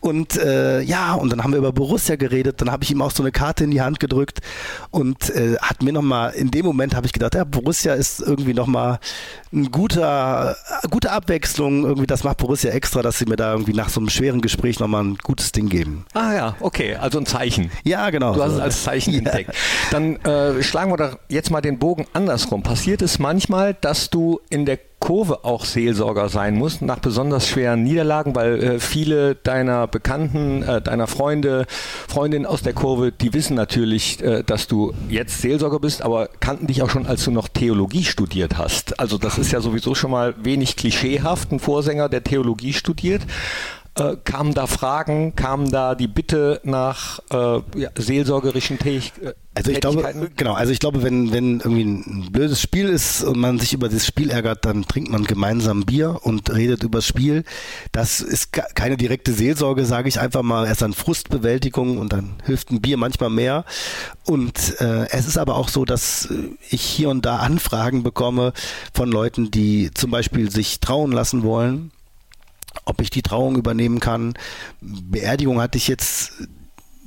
[0.00, 2.60] Und äh, ja, und dann haben wir über Borussia geredet.
[2.60, 4.40] Dann habe ich ihm auch so eine Karte in die Hand gedrückt
[4.90, 8.54] und äh, hat mir nochmal, in dem Moment habe ich gedacht, ja, Borussia ist irgendwie
[8.54, 9.00] nochmal
[9.54, 10.56] ein guter,
[10.90, 11.84] gute Abwechslung.
[11.84, 14.80] Irgendwie, das macht Borussia extra, dass sie mir da irgendwie nach so einem schweren Gespräch
[14.80, 16.04] nochmal ein gutes Ding geben.
[16.14, 17.70] Ah ja, okay, also ein Zeichen.
[17.84, 18.34] Ja, genau.
[18.34, 19.18] Du hast es als Zeichen ja.
[19.18, 19.50] entdeckt.
[19.90, 22.62] Dann äh, schlagen wir doch jetzt mal den Bogen andersrum.
[22.62, 27.82] Passiert es manchmal, dass du in der Kurve auch Seelsorger sein musst, nach besonders schweren
[27.82, 31.66] Niederlagen, weil äh, viele deiner Bekannten, äh, deiner Freunde,
[32.08, 36.68] Freundinnen aus der Kurve, die wissen natürlich, äh, dass du jetzt Seelsorger bist, aber kannten
[36.68, 38.98] dich auch schon, als du noch Theologie studiert hast.
[38.98, 43.22] Also das ist ja sowieso schon mal wenig klischeehaft, ein Vorsänger, der Theologie studiert.
[43.96, 49.26] Äh, kamen da Fragen, kamen da die Bitte nach äh, ja, seelsorgerischen Tätigkeiten?
[49.28, 53.22] Äh, also ich glaube, genau, also ich glaube, wenn, wenn irgendwie ein blödes Spiel ist
[53.22, 56.98] und man sich über das Spiel ärgert, dann trinkt man gemeinsam Bier und redet über
[56.98, 57.44] das Spiel.
[57.92, 60.66] Das ist keine direkte Seelsorge, sage ich einfach mal.
[60.66, 63.64] Erst dann Frustbewältigung und dann hilft ein Bier manchmal mehr.
[64.26, 66.28] Und äh, es ist aber auch so, dass
[66.68, 68.54] ich hier und da Anfragen bekomme
[68.92, 71.92] von Leuten, die zum Beispiel sich trauen lassen wollen
[72.84, 74.34] ob ich die Trauung übernehmen kann.
[74.80, 76.32] Beerdigung hatte ich jetzt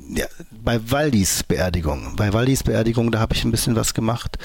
[0.09, 2.15] ja, bei Waldis Beerdigung.
[2.15, 4.37] Bei Waldis Beerdigung, da habe ich ein bisschen was gemacht.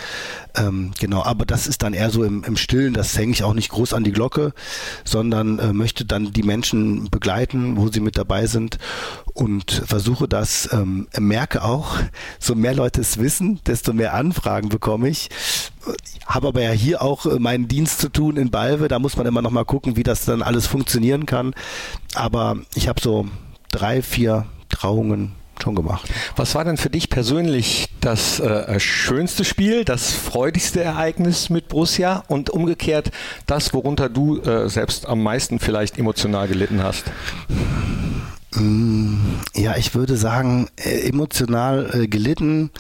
[0.57, 3.55] Ähm, genau, aber das ist dann eher so im, im Stillen, das hänge ich auch
[3.55, 4.53] nicht groß an die Glocke,
[5.05, 8.79] sondern äh, möchte dann die Menschen begleiten, wo sie mit dabei sind
[9.35, 11.97] und versuche das, ähm, merke auch,
[12.39, 15.31] so mehr Leute es wissen, desto mehr Anfragen bekomme ich.
[16.27, 19.27] Habe aber ja hier auch äh, meinen Dienst zu tun in Balve, da muss man
[19.27, 21.55] immer noch mal gucken, wie das dann alles funktionieren kann.
[22.15, 23.29] Aber ich habe so
[23.71, 26.09] drei, vier Trauungen schon gemacht.
[26.37, 32.25] Was war denn für dich persönlich das äh, schönste Spiel, das freudigste Ereignis mit Borussia
[32.29, 33.11] und umgekehrt
[33.47, 37.05] das, worunter du äh, selbst am meisten vielleicht emotional gelitten hast?
[38.55, 39.17] Mm,
[39.55, 42.71] ja, ich würde sagen, äh, emotional äh, gelitten,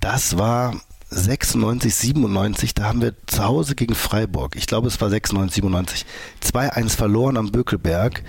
[0.00, 0.74] das war
[1.10, 6.06] 96, 97, da haben wir zu Hause gegen Freiburg, ich glaube es war 96, 97,
[6.42, 8.24] 2-1 verloren am Bökelberg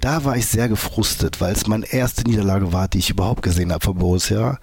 [0.00, 3.72] da war ich sehr gefrustet, weil es meine erste Niederlage war, die ich überhaupt gesehen
[3.72, 4.58] habe von Borussia.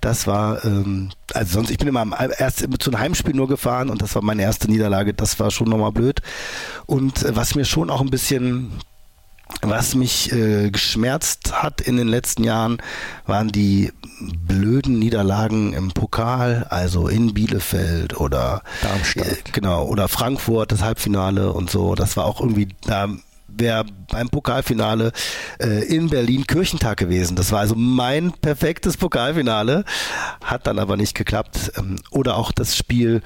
[0.00, 2.06] Das war, ähm, also sonst, ich bin immer
[2.38, 5.14] erst zu einem Heimspiel nur gefahren und das war meine erste Niederlage.
[5.14, 6.22] Das war schon nochmal blöd.
[6.86, 8.72] Und äh, was mir schon auch ein bisschen
[9.62, 12.78] was mich äh, geschmerzt hat in den letzten Jahren,
[13.26, 19.26] waren die blöden Niederlagen im Pokal, also in Bielefeld oder Darmstadt.
[19.26, 21.94] Äh, genau oder Frankfurt das Halbfinale und so.
[21.94, 23.08] Das war auch irgendwie da
[23.58, 25.12] wäre beim Pokalfinale
[25.60, 27.36] äh, in Berlin Kirchentag gewesen.
[27.36, 29.84] Das war also mein perfektes Pokalfinale,
[30.42, 31.72] hat dann aber nicht geklappt.
[31.76, 33.22] Ähm, oder auch das Spiel,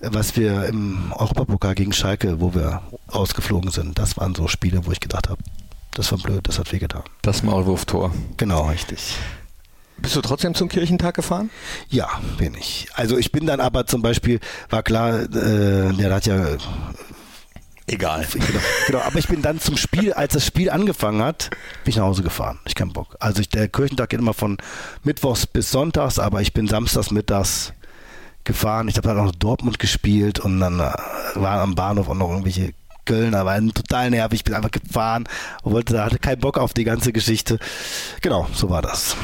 [0.00, 3.98] was wir im Europapokal gegen Schalke, wo wir ausgeflogen sind.
[3.98, 5.42] Das waren so Spiele, wo ich gedacht habe,
[5.92, 7.02] das war blöd, das hat wehgetan.
[7.22, 8.12] Das Maulwurftor.
[8.36, 9.16] Genau, richtig.
[9.96, 11.50] Bist du trotzdem zum Kirchentag gefahren?
[11.88, 12.88] Ja, bin ich.
[12.94, 16.56] Also ich bin dann aber zum Beispiel, war klar, äh, der hat ja
[17.86, 18.26] Egal.
[18.32, 21.50] Genau, genau, aber ich bin dann zum Spiel, als das Spiel angefangen hat,
[21.84, 22.58] bin ich nach Hause gefahren.
[22.64, 23.16] Ich keinen Bock.
[23.20, 24.56] Also ich, der Kirchentag geht immer von
[25.02, 27.74] Mittwochs bis Sonntags, aber ich bin samstags mittags
[28.44, 28.88] gefahren.
[28.88, 30.92] Ich habe dann auch noch Dortmund gespielt und dann äh,
[31.34, 32.72] waren am Bahnhof auch noch irgendwelche
[33.04, 34.40] Kölner, war total nervig.
[34.40, 35.24] Ich bin einfach gefahren
[35.62, 37.58] und wollte, hatte keinen Bock auf die ganze Geschichte.
[38.22, 39.14] Genau, so war das.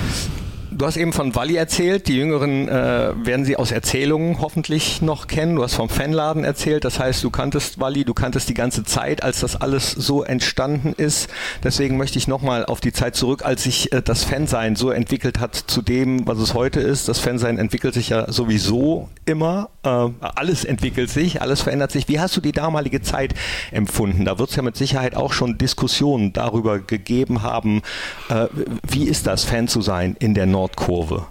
[0.80, 2.08] Du hast eben von Walli erzählt.
[2.08, 5.56] Die Jüngeren äh, werden sie aus Erzählungen hoffentlich noch kennen.
[5.56, 6.86] Du hast vom Fanladen erzählt.
[6.86, 10.94] Das heißt, du kanntest Walli, du kanntest die ganze Zeit, als das alles so entstanden
[10.96, 11.28] ist.
[11.62, 15.38] Deswegen möchte ich nochmal auf die Zeit zurück, als sich äh, das Fansein so entwickelt
[15.38, 17.10] hat zu dem, was es heute ist.
[17.10, 19.68] Das Fansein entwickelt sich ja sowieso immer.
[19.82, 22.08] Äh, alles entwickelt sich, alles verändert sich.
[22.08, 23.34] Wie hast du die damalige Zeit
[23.70, 24.24] empfunden?
[24.24, 27.82] Da wird es ja mit Sicherheit auch schon Diskussionen darüber gegeben haben.
[28.30, 28.46] Äh,
[28.88, 31.26] wie ist das, Fan zu sein in der Nord Nordkurve?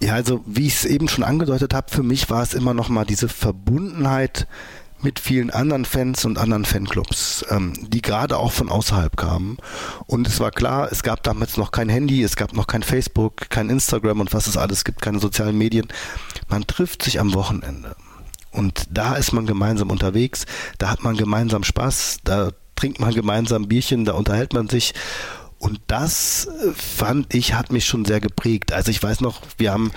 [0.00, 2.88] Ja, also wie ich es eben schon angedeutet habe, für mich war es immer noch
[2.88, 4.46] mal diese Verbundenheit
[5.02, 9.58] mit vielen anderen Fans und anderen Fanclubs, ähm, die gerade auch von außerhalb kamen.
[10.06, 13.48] Und es war klar, es gab damals noch kein Handy, es gab noch kein Facebook,
[13.50, 15.88] kein Instagram und was es alles gibt, keine sozialen Medien.
[16.48, 17.94] Man trifft sich am Wochenende.
[18.50, 20.46] Und da ist man gemeinsam unterwegs,
[20.78, 24.94] da hat man gemeinsam Spaß, da trinkt man gemeinsam Bierchen, da unterhält man sich.
[25.58, 28.72] Und das äh, fand ich, hat mich schon sehr geprägt.
[28.72, 29.90] Also ich weiß noch, wir haben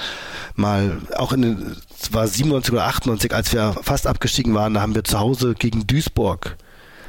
[0.55, 4.81] mal auch in den, es war 97 oder 98, als wir fast abgestiegen waren, da
[4.81, 6.57] haben wir zu Hause gegen Duisburg,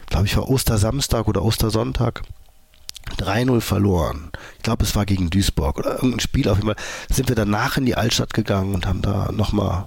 [0.08, 2.22] glaube ich, war Ostersamstag oder Ostersonntag,
[3.18, 4.30] 3-0 verloren.
[4.56, 6.84] Ich glaube, es war gegen Duisburg oder irgendein Spiel auf jeden Fall.
[7.08, 9.86] Sind wir danach in die Altstadt gegangen und haben da nochmal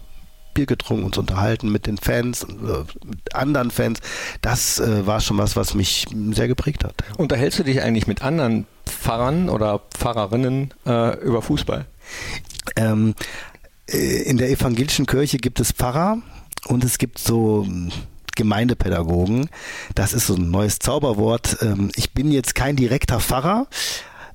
[0.54, 4.00] Bier getrunken, uns unterhalten mit den Fans, äh, mit anderen Fans.
[4.42, 6.96] Das äh, war schon was, was mich sehr geprägt hat.
[7.18, 11.86] Unterhältst du dich eigentlich mit anderen Pfarrern oder Pfarrerinnen äh, über Fußball?
[12.76, 13.16] Ähm,
[13.90, 16.18] äh, in der evangelischen Kirche gibt es Pfarrer
[16.68, 17.92] und es gibt so hm,
[18.36, 19.50] Gemeindepädagogen.
[19.96, 21.58] Das ist so ein neues Zauberwort.
[21.62, 23.68] Ähm, ich bin jetzt kein direkter Pfarrer,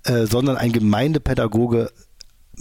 [0.05, 1.91] sondern ein Gemeindepädagoge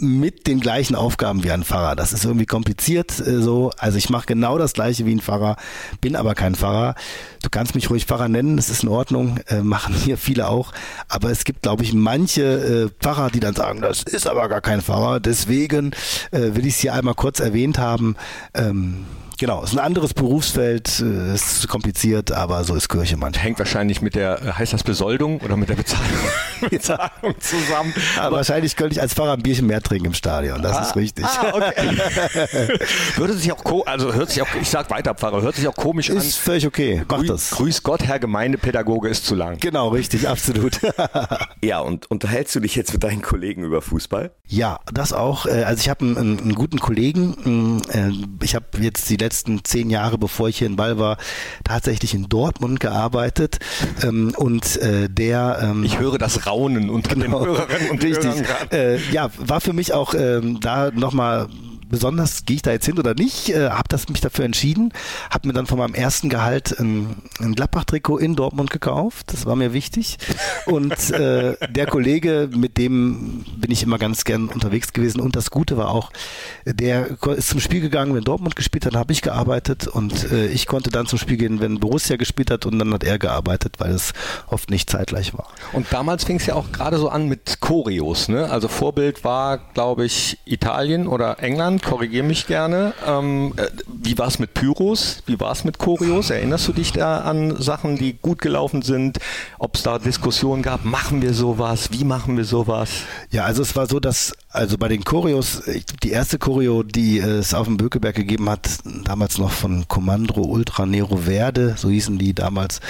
[0.00, 1.96] mit den gleichen Aufgaben wie ein Pfarrer.
[1.96, 3.70] Das ist irgendwie kompliziert äh, so.
[3.78, 5.56] Also ich mache genau das gleiche wie ein Pfarrer,
[6.00, 6.94] bin aber kein Pfarrer.
[7.42, 10.72] Du kannst mich ruhig Pfarrer nennen, das ist in Ordnung, äh, machen hier viele auch.
[11.08, 14.60] Aber es gibt, glaube ich, manche äh, Pfarrer, die dann sagen, das ist aber gar
[14.60, 15.20] kein Pfarrer.
[15.20, 15.92] Deswegen
[16.30, 18.16] äh, will ich es hier einmal kurz erwähnt haben.
[18.54, 19.04] Ähm,
[19.38, 23.44] Genau, es ist ein anderes Berufsfeld, es äh, ist kompliziert, aber so ist Kirche manchmal.
[23.44, 26.08] Hängt wahrscheinlich mit der, äh, heißt das Besoldung oder mit der Bezahlung,
[26.70, 27.94] Bezahlung zusammen.
[28.18, 30.96] Aber wahrscheinlich könnte ich als Fahrer ein Bierchen mehr trinken im Stadion, das ah, ist
[30.96, 31.24] richtig.
[31.24, 32.78] Ah, okay.
[33.16, 36.08] Würde sich auch, also hört sich auch, ich sag weiter, Pfarrer, hört sich auch komisch
[36.08, 36.22] ist an.
[36.22, 37.50] Ist völlig okay, mach Grü das.
[37.50, 39.58] Grüß Gott, Herr Gemeindepädagoge ist zu lang.
[39.60, 40.80] Genau, richtig, absolut.
[41.62, 44.32] ja, und unterhältst du dich jetzt mit deinen Kollegen über Fußball?
[44.48, 45.46] Ja, das auch.
[45.46, 47.82] Äh, also ich habe einen, einen, guten Kollegen,
[48.42, 51.18] ich habe jetzt die letzten letzten zehn Jahre, bevor ich hier in Ball war,
[51.62, 53.58] tatsächlich in Dortmund gearbeitet.
[54.02, 58.24] Ähm, und äh, der ähm, Ich höre das Raunen unter genau, den Hörerinnen und richtig,
[58.24, 58.70] Hörern.
[58.70, 61.48] Äh, ja, war für mich auch ähm, da nochmal
[61.88, 64.92] besonders, gehe ich da jetzt hin oder nicht, äh, habe das mich dafür entschieden,
[65.30, 69.56] habe mir dann von meinem ersten Gehalt ein, ein Gladbach-Trikot in Dortmund gekauft, das war
[69.56, 70.18] mir wichtig.
[70.66, 75.20] Und äh, der Kollege, mit dem bin ich immer ganz gern unterwegs gewesen.
[75.20, 76.10] Und das Gute war auch,
[76.64, 79.86] der ist zum Spiel gegangen, wenn Dortmund gespielt hat, habe ich gearbeitet.
[79.86, 82.66] Und äh, ich konnte dann zum Spiel gehen, wenn Borussia gespielt hat.
[82.66, 84.12] Und dann hat er gearbeitet, weil es
[84.46, 85.48] oft nicht zeitgleich war.
[85.72, 88.50] Und damals fing es ja auch gerade so an mit Choreos, ne?
[88.50, 92.94] Also Vorbild war, glaube ich, Italien oder England korrigiere mich gerne.
[93.06, 95.22] Ähm, äh, wie war es mit Pyros?
[95.26, 96.30] Wie war es mit Choreos?
[96.30, 99.18] Erinnerst du dich da an Sachen, die gut gelaufen sind?
[99.58, 100.84] Ob es da Diskussionen gab?
[100.84, 101.90] Machen wir sowas?
[101.92, 102.90] Wie machen wir sowas?
[103.30, 105.62] Ja, also es war so, dass also bei den Choreos,
[106.02, 108.68] die erste Choreo, die es auf dem Bökeberg gegeben hat,
[109.04, 112.80] damals noch von Commandro Ultra Nero Verde, so hießen die damals,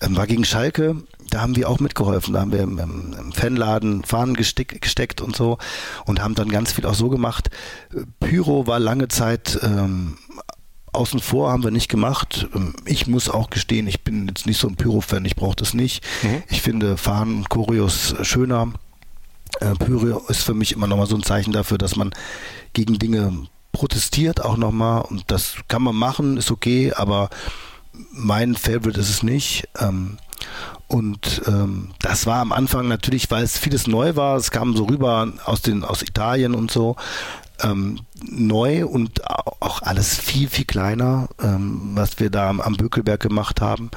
[0.00, 0.96] ähm, war gegen Schalke
[1.34, 2.32] da haben wir auch mitgeholfen.
[2.32, 5.58] Da haben wir im, im Fanladen Fahnen gesteck, gesteckt und so
[6.06, 7.50] und haben dann ganz viel auch so gemacht.
[8.20, 10.16] Pyro war lange Zeit ähm,
[10.92, 12.46] außen vor, haben wir nicht gemacht.
[12.54, 15.74] Ähm, ich muss auch gestehen, ich bin jetzt nicht so ein Pyro-Fan, ich brauche das
[15.74, 16.04] nicht.
[16.22, 16.44] Mhm.
[16.50, 18.72] Ich finde Fahnen und Choreos schöner.
[19.58, 22.12] Äh, Pyro ist für mich immer nochmal so ein Zeichen dafür, dass man
[22.74, 27.28] gegen Dinge protestiert auch nochmal und das kann man machen, ist okay, aber
[28.12, 29.68] mein Favorite ist es nicht.
[29.80, 30.18] Ähm,
[30.94, 34.36] und ähm, das war am Anfang natürlich, weil es vieles neu war.
[34.36, 36.94] Es kam so rüber aus den aus Italien und so
[37.64, 43.18] ähm, neu und auch alles viel viel kleiner, ähm, was wir da am, am Bökelberg
[43.18, 43.90] gemacht haben.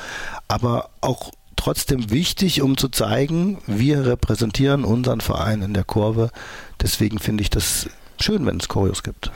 [0.48, 6.32] Aber auch trotzdem wichtig, um zu zeigen, wir repräsentieren unseren Verein in der Kurve.
[6.82, 9.32] Deswegen finde ich das schön, wenn es Choreos gibt.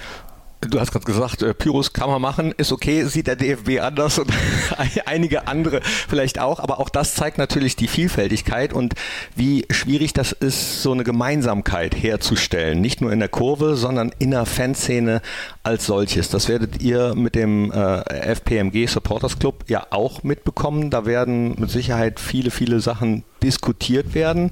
[0.62, 1.56] Du hast gerade gesagt, äh,
[1.92, 4.32] kann man machen, ist okay, sieht der DFB anders und
[5.06, 8.94] einige andere vielleicht auch, aber auch das zeigt natürlich die Vielfältigkeit und
[9.36, 12.80] wie schwierig das ist, so eine Gemeinsamkeit herzustellen.
[12.80, 15.24] Nicht nur in der Kurve, sondern in der Fanszene
[15.64, 16.30] als solches.
[16.30, 18.02] Das werdet ihr mit dem äh,
[18.36, 20.92] FPMG Supporters Club ja auch mitbekommen.
[20.92, 24.52] Da werden mit Sicherheit viele, viele Sachen diskutiert werden.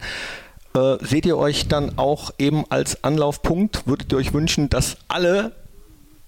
[0.76, 3.86] Äh, seht ihr euch dann auch eben als Anlaufpunkt?
[3.86, 5.52] Würdet ihr euch wünschen, dass alle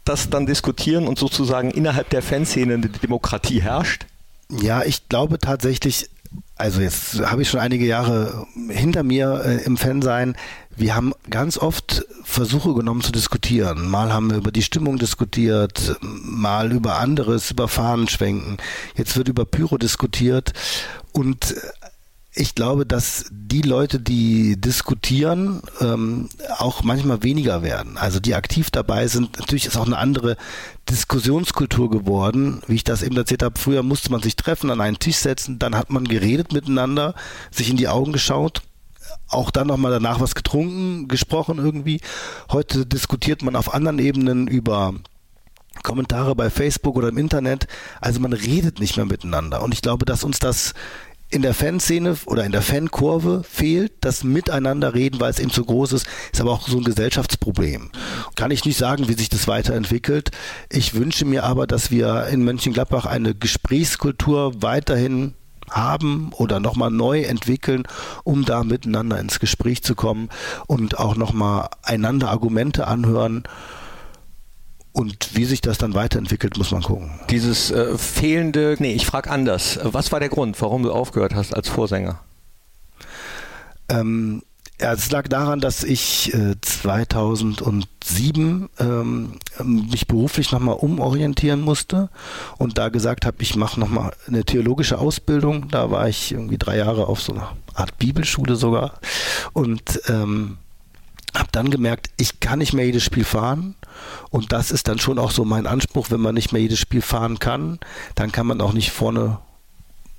[0.05, 4.05] das dann diskutieren und sozusagen innerhalb der Fanszene eine Demokratie herrscht?
[4.49, 6.09] Ja, ich glaube tatsächlich,
[6.57, 10.35] also jetzt habe ich schon einige Jahre hinter mir äh, im Fansein.
[10.75, 13.87] Wir haben ganz oft Versuche genommen zu diskutieren.
[13.87, 18.57] Mal haben wir über die Stimmung diskutiert, mal über anderes, über Fahnenschwenken.
[18.95, 20.53] Jetzt wird über Pyro diskutiert.
[21.13, 21.55] Und
[22.33, 27.97] ich glaube, dass die Leute, die diskutieren, ähm, auch manchmal weniger werden.
[27.97, 29.37] Also die aktiv dabei sind.
[29.37, 30.37] Natürlich ist auch eine andere
[30.89, 33.59] Diskussionskultur geworden, wie ich das eben erzählt habe.
[33.59, 37.15] Früher musste man sich treffen, an einen Tisch setzen, dann hat man geredet miteinander,
[37.51, 38.61] sich in die Augen geschaut,
[39.27, 41.99] auch dann nochmal danach was getrunken, gesprochen irgendwie.
[42.49, 44.93] Heute diskutiert man auf anderen Ebenen über
[45.83, 47.67] Kommentare bei Facebook oder im Internet.
[47.99, 49.63] Also man redet nicht mehr miteinander.
[49.63, 50.73] Und ich glaube, dass uns das
[51.31, 55.63] in der Fanszene oder in der Fankurve fehlt das Miteinander reden, weil es eben zu
[55.63, 57.89] groß ist, ist aber auch so ein Gesellschaftsproblem.
[58.35, 60.31] Kann ich nicht sagen, wie sich das weiterentwickelt.
[60.69, 65.33] Ich wünsche mir aber, dass wir in Mönchengladbach eine Gesprächskultur weiterhin
[65.69, 67.83] haben oder nochmal neu entwickeln,
[68.25, 70.27] um da miteinander ins Gespräch zu kommen
[70.67, 73.43] und auch nochmal einander Argumente anhören
[74.93, 77.11] und wie sich das dann weiterentwickelt, muss man gucken.
[77.29, 79.79] Dieses äh, fehlende, nee, ich frage anders.
[79.83, 82.19] Was war der Grund, warum du aufgehört hast als Vorsänger?
[83.89, 84.41] Ähm,
[84.81, 92.09] ja, es lag daran, dass ich äh, 2007 ähm, mich beruflich nochmal umorientieren musste
[92.57, 95.69] und da gesagt habe, ich mache nochmal eine theologische Ausbildung.
[95.69, 98.99] Da war ich irgendwie drei Jahre auf so einer Art Bibelschule sogar
[99.53, 100.57] und ähm,
[101.35, 103.75] habe dann gemerkt, ich kann nicht mehr jedes Spiel fahren.
[104.29, 107.01] Und das ist dann schon auch so mein Anspruch, wenn man nicht mehr jedes Spiel
[107.01, 107.79] fahren kann,
[108.15, 109.39] dann kann man auch nicht vorne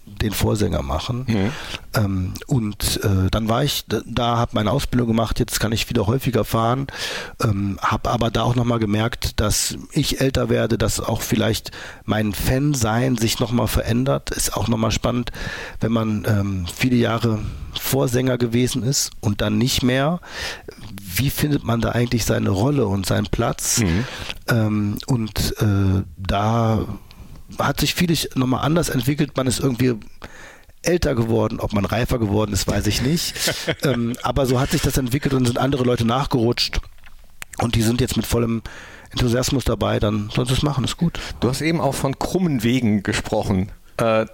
[0.05, 1.27] den Vorsänger machen.
[1.29, 1.53] Mhm.
[1.95, 5.89] Ähm, und äh, dann war ich da, da habe meine Ausbildung gemacht, jetzt kann ich
[5.89, 6.87] wieder häufiger fahren,
[7.43, 11.71] ähm, habe aber da auch nochmal gemerkt, dass ich älter werde, dass auch vielleicht
[12.05, 14.31] mein Fan-Sein sich nochmal verändert.
[14.31, 15.33] Ist auch nochmal spannend,
[15.81, 17.41] wenn man ähm, viele Jahre
[17.79, 20.21] Vorsänger gewesen ist und dann nicht mehr.
[21.01, 23.81] Wie findet man da eigentlich seine Rolle und seinen Platz?
[23.81, 24.05] Mhm.
[24.49, 26.87] Ähm, und äh, da
[27.59, 29.37] hat sich vieles nochmal anders entwickelt.
[29.37, 29.95] Man ist irgendwie
[30.83, 33.35] älter geworden, ob man reifer geworden ist, weiß ich nicht.
[33.85, 36.81] ähm, aber so hat sich das entwickelt und sind andere Leute nachgerutscht.
[37.59, 38.63] und die sind jetzt mit vollem
[39.11, 41.21] Enthusiasmus dabei, dann sollen sie es machen, ist gut.
[41.41, 43.71] Du hast eben auch von krummen Wegen gesprochen.
[43.99, 44.27] Äh,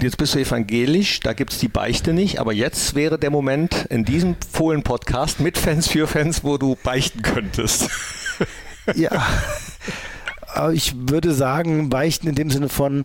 [0.00, 3.86] jetzt bist du evangelisch, da gibt es die Beichte nicht, aber jetzt wäre der Moment
[3.90, 7.90] in diesem Fohlen-Podcast mit Fans für Fans, wo du beichten könntest.
[8.94, 9.10] Ja,
[10.58, 13.04] aber ich würde sagen, beichten in dem Sinne von,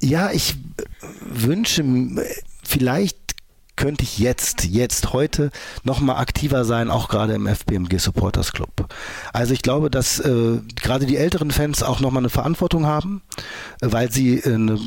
[0.00, 0.56] ja, ich
[1.20, 1.84] wünsche
[2.62, 3.24] vielleicht
[3.76, 5.50] könnte ich jetzt, jetzt, heute
[5.82, 8.88] nochmal aktiver sein, auch gerade im FBMG Supporters Club.
[9.32, 13.22] Also ich glaube, dass äh, gerade die älteren Fans auch nochmal eine Verantwortung haben,
[13.80, 14.78] äh, weil sie äh, ne,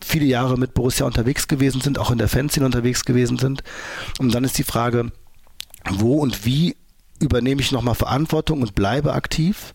[0.00, 3.62] viele Jahre mit Borussia unterwegs gewesen sind, auch in der Fanszene unterwegs gewesen sind.
[4.18, 5.12] Und dann ist die Frage,
[5.90, 6.76] wo und wie
[7.22, 9.74] übernehme ich nochmal Verantwortung und bleibe aktiv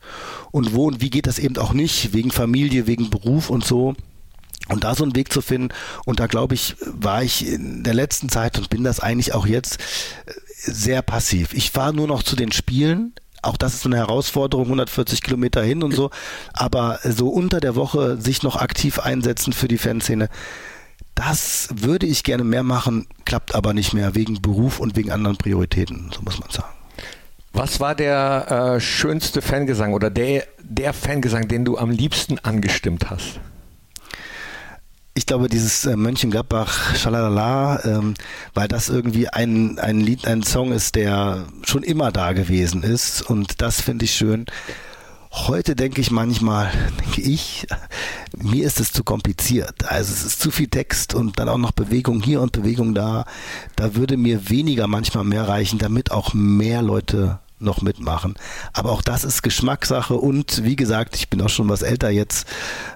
[0.52, 3.96] und wo und wie geht das eben auch nicht, wegen Familie, wegen Beruf und so.
[4.70, 5.70] Und da so einen Weg zu finden,
[6.06, 9.48] und da glaube ich, war ich in der letzten Zeit und bin das eigentlich auch
[9.48, 9.80] jetzt
[10.26, 11.54] äh, sehr passiv.
[11.54, 13.14] Ich fahre nur noch zu den Spielen.
[13.42, 16.10] Auch das ist eine Herausforderung, 140 Kilometer hin und so.
[16.52, 20.28] Aber so unter der Woche sich noch aktiv einsetzen für die Fanszene,
[21.16, 25.38] das würde ich gerne mehr machen, klappt aber nicht mehr wegen Beruf und wegen anderen
[25.38, 26.77] Prioritäten, so muss man sagen.
[27.58, 33.10] Was war der äh, schönste Fangesang oder der, der Fangesang, den du am liebsten angestimmt
[33.10, 33.40] hast?
[35.16, 38.14] ich glaube, dieses äh, Mönchengladbach Schalalala, ähm,
[38.54, 43.24] weil das irgendwie ein, ein Lied, ein Song ist, der schon immer da gewesen ist
[43.24, 44.46] und das finde ich schön.
[45.32, 47.66] Heute denke ich manchmal, denke ich,
[48.38, 49.90] mir ist es zu kompliziert.
[49.90, 53.26] Also es ist zu viel Text und dann auch noch Bewegung hier und Bewegung da.
[53.76, 58.36] Da würde mir weniger manchmal mehr reichen, damit auch mehr Leute noch mitmachen.
[58.74, 62.48] Aber auch das ist Geschmackssache und wie gesagt, ich bin auch schon was älter jetzt,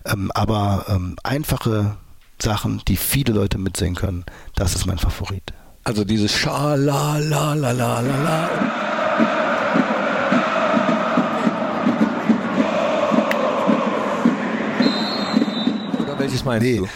[0.05, 1.97] ähm, aber ähm, einfache
[2.41, 4.25] Sachen, die viele Leute mitsingen können.
[4.55, 5.53] Das ist mein Favorit.
[5.83, 8.49] Also dieses Scha la la la la la la.
[15.99, 16.77] Oder welches meinst nee.
[16.77, 16.87] du?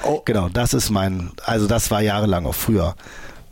[0.00, 0.24] Mönchengladbach.
[0.24, 2.94] Genau, das ist mein, also das war jahrelang auch früher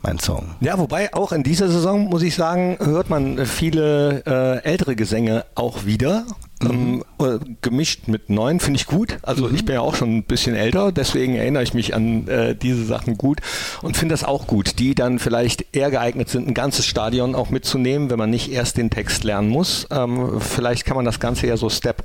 [0.01, 0.55] mein Song.
[0.61, 5.45] Ja, wobei auch in dieser Saison, muss ich sagen, hört man viele äh, ältere Gesänge
[5.55, 6.25] auch wieder.
[6.61, 7.03] Mhm.
[7.19, 9.17] Ähm, gemischt mit neuen finde ich gut.
[9.23, 9.55] Also mhm.
[9.55, 12.85] ich bin ja auch schon ein bisschen älter, deswegen erinnere ich mich an äh, diese
[12.85, 13.39] Sachen gut
[13.81, 17.49] und finde das auch gut, die dann vielleicht eher geeignet sind, ein ganzes Stadion auch
[17.49, 19.87] mitzunehmen, wenn man nicht erst den Text lernen muss.
[19.89, 22.03] Ähm, vielleicht kann man das Ganze ja so Step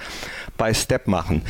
[0.57, 1.42] by Step machen.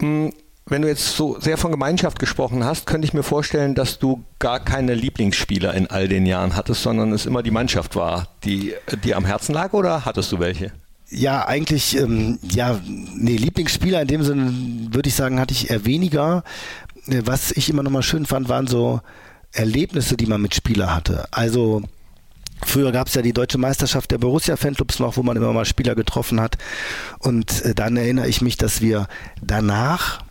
[0.00, 0.32] Mhm
[0.68, 4.24] wenn du jetzt so sehr von Gemeinschaft gesprochen hast, könnte ich mir vorstellen, dass du
[4.38, 8.74] gar keine Lieblingsspieler in all den Jahren hattest, sondern es immer die Mannschaft war, die
[9.04, 10.72] dir am Herzen lag oder hattest du welche?
[11.10, 14.52] Ja, eigentlich, ähm, ja, nee, Lieblingsspieler in dem Sinne
[14.92, 16.44] würde ich sagen, hatte ich eher weniger.
[17.06, 19.00] Äh, was ich immer nochmal schön fand, waren so
[19.52, 21.26] Erlebnisse, die man mit Spieler hatte.
[21.30, 21.82] Also
[22.64, 25.94] Früher gab es ja die deutsche Meisterschaft der Borussia-Fanclubs noch, wo man immer mal Spieler
[25.94, 26.58] getroffen hat.
[27.20, 29.06] Und äh, dann erinnere ich mich, dass wir
[29.40, 30.24] danach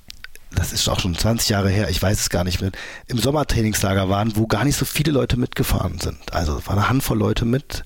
[0.57, 2.71] das ist auch schon 20 Jahre her, ich weiß es gar nicht mehr,
[3.07, 6.33] im Sommertrainingslager waren, wo gar nicht so viele Leute mitgefahren sind.
[6.33, 7.83] Also es war eine Handvoll Leute mit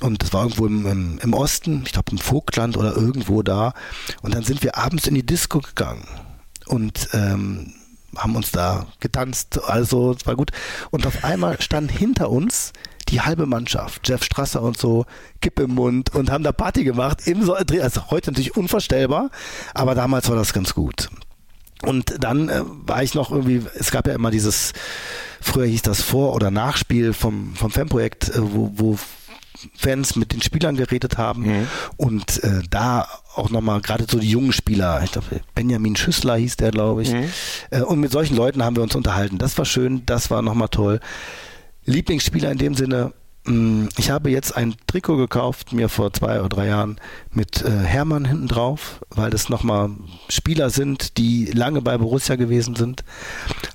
[0.00, 3.74] und das war irgendwo im, im, im Osten, ich glaube im Vogtland oder irgendwo da.
[4.22, 6.06] Und dann sind wir abends in die Disco gegangen
[6.66, 7.74] und ähm,
[8.16, 10.52] haben uns da getanzt, also es war gut.
[10.92, 12.72] Und auf einmal stand hinter uns
[13.08, 15.04] die halbe Mannschaft, Jeff Strasser und so,
[15.40, 17.26] Kipp im Mund und haben da Party gemacht.
[17.26, 19.30] Im so also heute natürlich unvorstellbar,
[19.74, 21.10] aber damals war das ganz gut.
[21.86, 24.72] Und dann äh, war ich noch irgendwie, es gab ja immer dieses,
[25.40, 28.98] früher hieß das Vor- oder Nachspiel vom, vom Fanprojekt, äh, wo, wo
[29.76, 31.66] Fans mit den Spielern geredet haben mhm.
[31.96, 36.56] und äh, da auch nochmal gerade so die jungen Spieler, ich glaube Benjamin Schüssler hieß
[36.56, 37.30] der, glaube ich, mhm.
[37.70, 39.38] äh, und mit solchen Leuten haben wir uns unterhalten.
[39.38, 41.00] Das war schön, das war nochmal toll.
[41.84, 43.12] Lieblingsspieler in dem Sinne,
[43.46, 46.96] ich habe jetzt ein Trikot gekauft, mir vor zwei oder drei Jahren,
[47.30, 49.90] mit äh, Hermann hinten drauf, weil das nochmal
[50.30, 53.04] Spieler sind, die lange bei Borussia gewesen sind.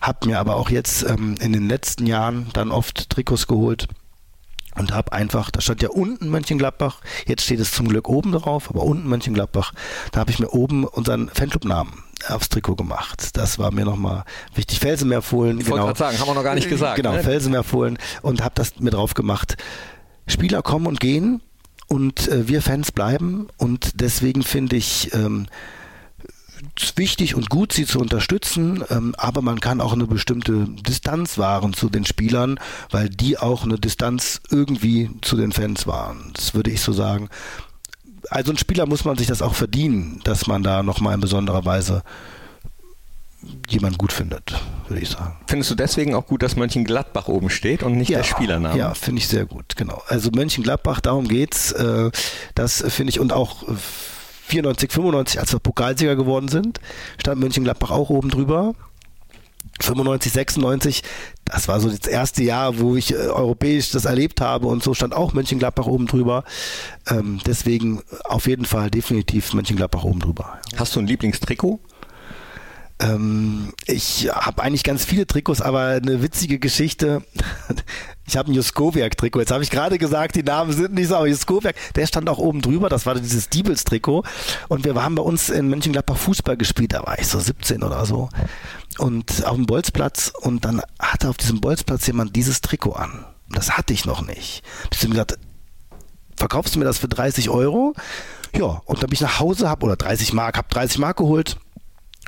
[0.02, 3.88] Hab mir aber auch jetzt ähm, in den letzten Jahren dann oft Trikots geholt
[4.76, 8.72] und habe einfach, da stand ja unten Mönchengladbach, jetzt steht es zum Glück oben drauf,
[8.72, 9.74] aber unten Mönchengladbach,
[10.12, 13.38] da habe ich mir oben unseren Fanclub-Namen aufs Trikot gemacht.
[13.38, 14.24] Das war mir nochmal
[14.56, 14.80] wichtig.
[14.80, 15.60] Felsenmeerfohlen.
[15.60, 15.78] Ich genau.
[15.78, 16.96] wollte gerade sagen, haben wir noch gar nicht gesagt.
[16.96, 17.24] Genau, ne?
[17.24, 19.58] Felsenmeerfohlen und habe das mir drauf gemacht.
[20.28, 21.42] Spieler kommen und gehen
[21.88, 25.48] und äh, wir Fans bleiben und deswegen finde ich, ähm,
[26.96, 31.74] wichtig und gut, sie zu unterstützen, ähm, aber man kann auch eine bestimmte Distanz wahren
[31.74, 32.60] zu den Spielern,
[32.90, 36.32] weil die auch eine Distanz irgendwie zu den Fans waren.
[36.34, 37.30] Das würde ich so sagen.
[38.30, 41.66] Also ein Spieler muss man sich das auch verdienen, dass man da nochmal in besonderer
[41.66, 42.04] Weise
[43.70, 44.54] jemand gut findet,
[44.88, 45.38] würde ich sagen.
[45.48, 48.78] Findest du deswegen auch gut, dass Mönchengladbach oben steht und nicht ja, der Spielername?
[48.78, 50.02] Ja, finde ich sehr gut, genau.
[50.08, 51.72] Also Mönchengladbach, darum geht's.
[51.72, 52.12] Äh,
[52.56, 53.64] das finde ich und auch
[54.48, 56.80] 94, 95, als wir Pokalsieger geworden sind,
[57.20, 58.74] stand Mönchengladbach auch oben drüber.
[59.82, 61.04] 95, 96,
[61.46, 64.94] das war so das erste Jahr, wo ich äh, europäisch das erlebt habe und so
[64.94, 66.44] stand auch Mönchengladbach oben drüber.
[67.10, 70.60] Ähm, deswegen auf jeden Fall definitiv Mönchengladbach oben drüber.
[70.76, 71.80] Hast du ein Lieblingstrikot?
[73.02, 77.24] Ähm, ich habe eigentlich ganz viele Trikots, aber eine witzige Geschichte.
[78.28, 79.40] Ich habe ein Juskowiak-Trikot.
[79.40, 82.38] Jetzt habe ich gerade gesagt, die Namen sind nicht so, aber Juskowiak, der stand auch
[82.38, 82.88] oben drüber.
[82.88, 84.24] Das war dieses Diebels-Trikot.
[84.68, 86.94] Und wir haben bei uns in Mönchengladbach Fußball gespielt.
[86.94, 88.30] Da war ich so 17 oder so.
[89.00, 90.32] Und auf dem Bolzplatz.
[90.42, 93.26] Und dann hatte auf diesem Bolzplatz jemand dieses Trikot an.
[93.50, 94.62] Das hatte ich noch nicht.
[94.92, 95.40] Ich habe gesagt,
[96.38, 97.96] verkaufst du mir das für 30 Euro?
[98.56, 101.58] Ja, und dann bin ich nach Hause, hab, oder 30 Mark, hab 30 Mark geholt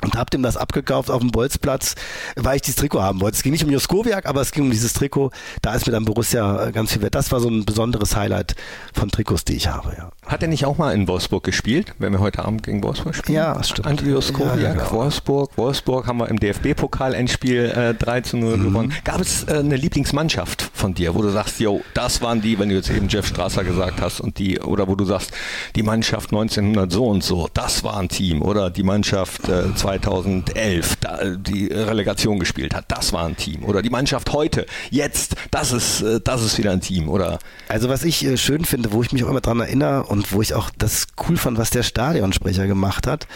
[0.02, 1.94] und hab dem das abgekauft auf dem Bolzplatz,
[2.36, 3.36] weil ich dieses Trikot haben wollte.
[3.36, 5.30] Es ging nicht um Joskowiak, aber es ging um dieses Trikot.
[5.62, 7.14] Da ist mir dann Borussia ganz viel wert.
[7.14, 8.54] Das war so ein besonderes Highlight
[8.92, 10.10] von Trikots, die ich habe, ja.
[10.26, 13.34] Hat er nicht auch mal in Wolfsburg gespielt, wenn wir heute Abend gegen Wolfsburg spielen?
[13.36, 13.88] Ja, das stimmt.
[13.88, 14.92] Andi Joskowiak, Ja, genau.
[14.92, 15.50] Wolfsburg.
[15.58, 18.62] Wolfsburg haben wir im DFB-Pokal-Endspiel äh, 3 zu 0 Mhm.
[18.62, 18.92] gewonnen.
[19.02, 22.68] Gab es äh, eine Lieblingsmannschaft von dir, wo du sagst, yo, das waren die, wenn
[22.68, 25.32] du jetzt eben Jeff Strasser gesagt hast und die, oder wo du sagst,
[25.74, 30.96] die Mannschaft 1900 so und so, das war ein Team, oder die Mannschaft äh, 2011,
[31.00, 35.72] da, die Relegation gespielt hat, das war ein Team, oder die Mannschaft heute, jetzt, das
[35.72, 39.02] ist, äh, das ist wieder ein Team, oder Also was ich äh, schön finde, wo
[39.02, 41.82] ich mich auch immer dran erinnere und wo ich auch das cool fand, was der
[41.82, 43.26] Stadionsprecher gemacht hat,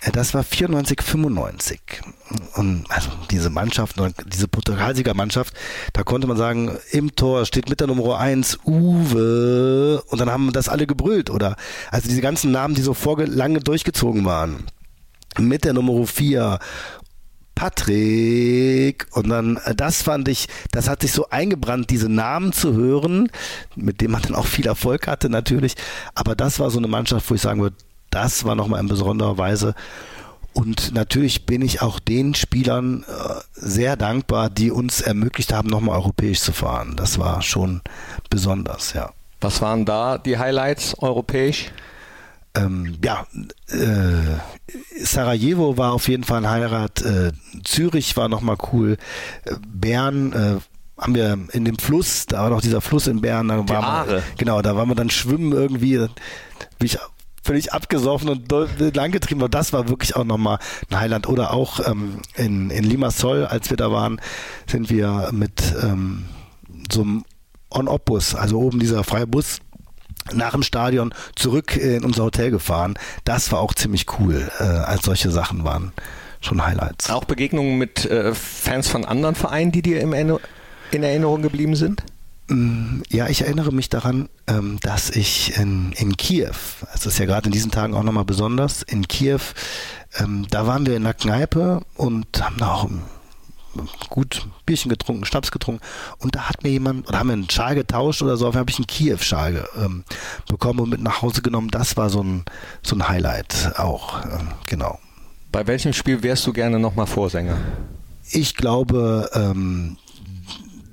[0.00, 1.78] äh, das war 94, 95.
[2.54, 3.96] Und also diese Mannschaft,
[4.32, 5.52] diese Pokalsieger Mannschaft,
[5.92, 10.54] da konnte man sagen, im Tor steht mit der Nummer 1 Uwe und dann haben
[10.54, 11.56] das alle gebrüllt, oder?
[11.90, 12.96] Also diese ganzen Namen, die so
[13.26, 14.64] lange durchgezogen waren.
[15.36, 16.60] Mit der Nummer 4
[17.60, 22.72] Patrick und dann, äh, das fand ich, das hat sich so eingebrannt, diese Namen zu
[22.72, 23.30] hören,
[23.76, 25.74] mit dem man dann auch viel Erfolg hatte natürlich,
[26.14, 27.76] aber das war so eine Mannschaft, wo ich sagen würde,
[28.08, 29.74] das war nochmal in besonderer Weise
[30.54, 35.96] und natürlich bin ich auch den Spielern äh, sehr dankbar, die uns ermöglicht haben, nochmal
[35.96, 36.94] europäisch zu fahren.
[36.96, 37.82] Das war schon
[38.30, 39.10] besonders, ja.
[39.42, 41.70] was waren da die Highlights europäisch?
[42.54, 43.26] Ähm, ja,
[43.68, 47.32] äh, Sarajevo war auf jeden Fall ein Heirat, äh,
[47.64, 48.96] Zürich war nochmal cool,
[49.44, 50.56] äh, Bern äh,
[51.00, 54.08] haben wir in dem Fluss, da war noch dieser Fluss in Bern, da Die waren
[54.08, 56.08] wir, genau, da waren wir dann schwimmen irgendwie, bin
[56.80, 56.98] ich
[57.42, 58.52] völlig abgesoffen und
[58.94, 60.58] langgetrieben, aber das war wirklich auch nochmal
[60.90, 61.26] ein Highlight.
[61.26, 64.20] Oder auch ähm, in, in Limassol, als wir da waren,
[64.66, 66.26] sind wir mit ähm,
[66.92, 67.24] so einem
[67.70, 69.60] On-Op-Bus, also oben dieser freie Bus,
[70.32, 72.98] nach dem Stadion zurück in unser Hotel gefahren.
[73.24, 75.92] Das war auch ziemlich cool, äh, als solche Sachen waren.
[76.40, 77.10] Schon Highlights.
[77.10, 80.40] Auch Begegnungen mit äh, Fans von anderen Vereinen, die dir im Erinner
[80.90, 82.02] in Erinnerung geblieben sind?
[82.48, 86.50] Mm, Ja, ich erinnere mich daran, ähm, dass ich in, in Kiew,
[86.94, 89.40] es ist ja gerade in diesen Tagen auch nochmal besonders, in Kiew,
[90.18, 92.88] ähm, da waren wir in der Kneipe und haben da auch
[94.08, 95.82] gut Bierchen getrunken, Schnaps getrunken
[96.18, 98.70] und da hat mir jemand, oder haben wir einen Schal getauscht oder so, auf habe
[98.70, 100.04] ich einen Kiew-Schal ähm,
[100.48, 101.68] bekommen und mit nach Hause genommen.
[101.70, 102.44] Das war so ein,
[102.82, 104.98] so ein Highlight auch, ähm, genau.
[105.52, 107.58] Bei welchem Spiel wärst du gerne nochmal Vorsänger?
[108.30, 109.96] Ich glaube, ähm,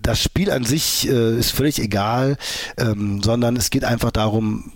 [0.01, 2.37] das Spiel an sich äh, ist völlig egal,
[2.77, 4.71] ähm, sondern es geht einfach darum,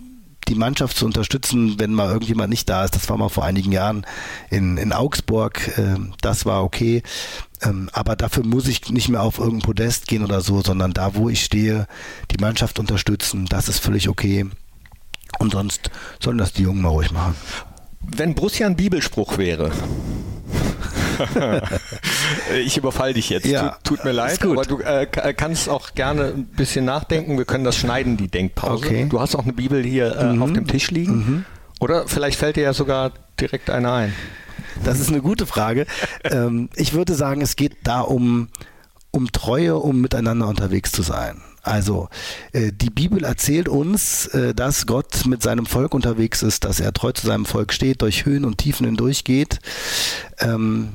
[0.52, 2.94] die Mannschaft zu unterstützen, wenn mal irgendjemand nicht da ist.
[2.94, 4.04] Das war mal vor einigen Jahren
[4.50, 5.78] in, in Augsburg.
[5.78, 7.02] ähm, das war okay.
[7.62, 11.14] Ähm, aber dafür muss ich nicht mehr auf irgendein Podest gehen oder so, sondern da,
[11.14, 11.86] wo ich stehe,
[12.30, 13.46] die Mannschaft unterstützen.
[13.46, 14.46] Das ist völlig okay.
[15.38, 15.90] Und sonst
[16.20, 17.34] sollen das die Jungen mal ruhig machen.
[18.00, 19.72] Wenn Borussia ein Bibelspruch wäre.
[22.64, 23.46] ich überfall dich jetzt.
[23.46, 27.38] Ja, tut, tut mir leid, aber du äh, ka- kannst auch gerne ein bisschen nachdenken.
[27.38, 28.84] Wir können das schneiden, die Denkpause.
[28.86, 29.04] Okay.
[29.04, 29.08] Mhm.
[29.10, 31.44] Du hast auch eine Bibel hier äh, auf dem Tisch liegen.
[31.80, 34.14] Oder vielleicht fällt dir ja sogar direkt eine ein.
[34.84, 35.86] Das ist eine gute Frage.
[36.24, 38.48] ähm, ich würde sagen, es geht da um,
[39.10, 41.40] um Treue, um miteinander unterwegs zu sein.
[41.62, 42.08] Also
[42.52, 46.92] äh, die Bibel erzählt uns, äh, dass Gott mit seinem Volk unterwegs ist, dass er
[46.92, 49.60] treu zu seinem Volk steht, durch Höhen und Tiefen hindurch geht.
[50.40, 50.94] Ähm,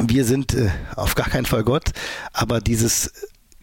[0.00, 1.90] wir sind äh, auf gar keinen Fall Gott,
[2.32, 3.12] aber dieses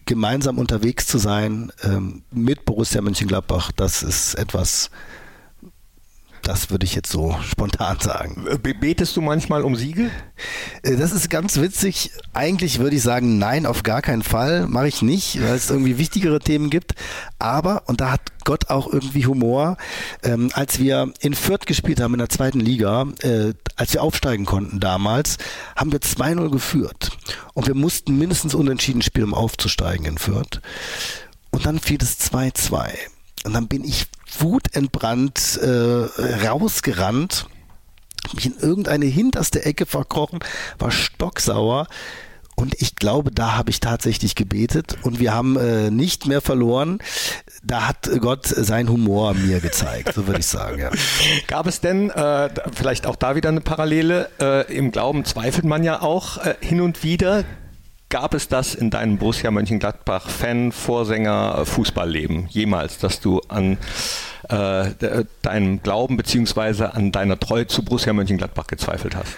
[0.06, 4.90] gemeinsam unterwegs zu sein ähm, mit Borussia Mönchengladbach, das ist etwas,
[6.42, 8.44] das würde ich jetzt so spontan sagen.
[8.80, 10.10] Betest du manchmal um Siege?
[10.82, 12.12] Äh, das ist ganz witzig.
[12.32, 14.66] Eigentlich würde ich sagen, nein, auf gar keinen Fall.
[14.66, 16.94] Mache ich nicht, weil es irgendwie wichtigere Themen gibt.
[17.38, 19.76] Aber, und da hat Gott auch irgendwie Humor,
[20.22, 24.46] ähm, als wir in Fürth gespielt haben in der zweiten Liga, äh, als wir aufsteigen
[24.46, 25.36] konnten damals,
[25.76, 27.10] haben wir 2-0 geführt.
[27.54, 30.60] Und wir mussten mindestens unentschieden spielen, um aufzusteigen in Fürth.
[31.50, 32.90] Und dann fiel es 2-2.
[33.44, 34.06] Und dann bin ich
[34.38, 37.46] wutentbrannt äh, rausgerannt
[38.34, 40.40] mich in irgendeine hinterste Ecke verkrochen,
[40.78, 41.86] war stocksauer.
[42.56, 46.98] Und ich glaube, da habe ich tatsächlich gebetet und wir haben äh, nicht mehr verloren.
[47.62, 50.78] Da hat Gott seinen Humor mir gezeigt, so würde ich sagen.
[50.78, 50.90] Ja.
[51.46, 54.28] Gab es denn äh, vielleicht auch da wieder eine Parallele?
[54.38, 57.44] Äh, Im Glauben zweifelt man ja auch äh, hin und wieder.
[58.10, 63.78] Gab es das in deinem Borussia Mönchengladbach-Fan, Vorsänger, äh, Fußballleben jemals, dass du an
[64.48, 69.36] äh, deinem Glauben beziehungsweise an deiner Treue zu Borussia Mönchengladbach gezweifelt hast?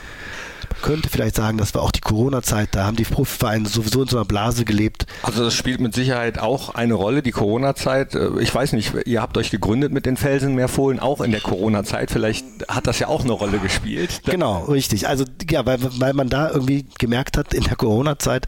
[0.83, 4.17] Könnte vielleicht sagen, das war auch die Corona-Zeit, da haben die Profivereine sowieso in so
[4.17, 5.07] einer Blase gelebt.
[5.23, 8.15] Also das spielt mit Sicherheit auch eine Rolle, die Corona-Zeit.
[8.15, 12.11] Äh, ich weiß nicht, ihr habt euch gegründet mit den Felsenmeerfohlen, auch in der Corona-Zeit.
[12.11, 14.23] Vielleicht hat das ja auch eine Rolle gespielt.
[14.25, 15.09] Genau, richtig.
[15.09, 18.47] Also ja, weil, weil man da irgendwie gemerkt hat, in der Corona-Zeit,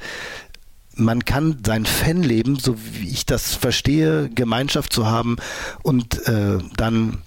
[0.97, 5.37] man kann sein Fanleben, so wie ich das verstehe, Gemeinschaft zu haben
[5.83, 7.19] und äh, dann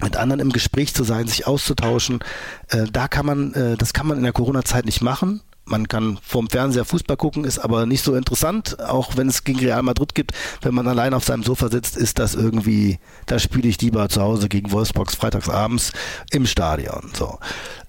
[0.00, 2.20] mit anderen im Gespräch zu sein, sich auszutauschen,
[2.68, 6.18] äh, da kann man, äh, das kann man in der Corona-Zeit nicht machen man kann
[6.22, 10.14] vorm Fernseher Fußball gucken, ist aber nicht so interessant, auch wenn es gegen Real Madrid
[10.14, 10.32] gibt.
[10.60, 14.20] Wenn man allein auf seinem Sofa sitzt, ist das irgendwie, da spiele ich lieber zu
[14.20, 15.92] Hause gegen Wolfsburgs freitagsabends
[16.30, 17.10] im Stadion.
[17.14, 17.38] So.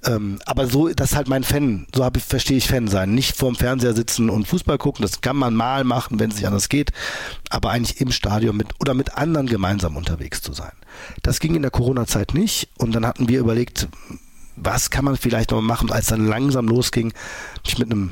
[0.05, 3.13] Ähm, aber so, das ist halt mein Fan, so ich, verstehe ich Fan sein.
[3.13, 6.47] Nicht vorm Fernseher sitzen und Fußball gucken, das kann man mal machen, wenn es nicht
[6.47, 6.91] anders geht,
[7.49, 10.71] aber eigentlich im Stadion mit oder mit anderen gemeinsam unterwegs zu sein.
[11.23, 13.89] Das ging in der Corona-Zeit nicht und dann hatten wir überlegt,
[14.55, 17.13] was kann man vielleicht noch machen, als dann langsam losging,
[17.65, 18.11] ich mit einem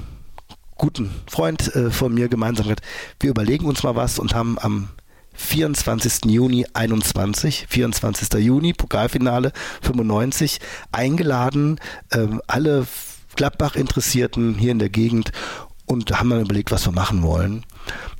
[0.78, 2.84] guten Freund äh, von mir gemeinsam gesagt,
[3.20, 4.90] wir überlegen uns mal was und haben am
[5.34, 6.26] 24.
[6.26, 8.34] Juni 21, 24.
[8.40, 10.60] Juni, Pokalfinale 95,
[10.92, 11.80] eingeladen,
[12.12, 12.86] äh, alle
[13.36, 15.32] Gladbach-Interessierten hier in der Gegend
[15.86, 17.66] und haben dann überlegt, was wir machen wollen.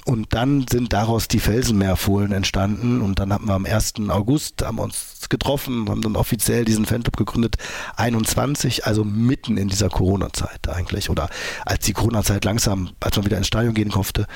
[0.06, 3.94] Und dann sind daraus die Felsenmeerfohlen entstanden und dann haben wir am 1.
[4.10, 7.56] August haben uns getroffen, haben dann offiziell diesen Fanclub gegründet,
[7.96, 11.30] 21, also mitten in dieser Corona-Zeit eigentlich oder
[11.66, 14.28] als die Corona-Zeit langsam, als man wieder ins Stadion gehen durfte.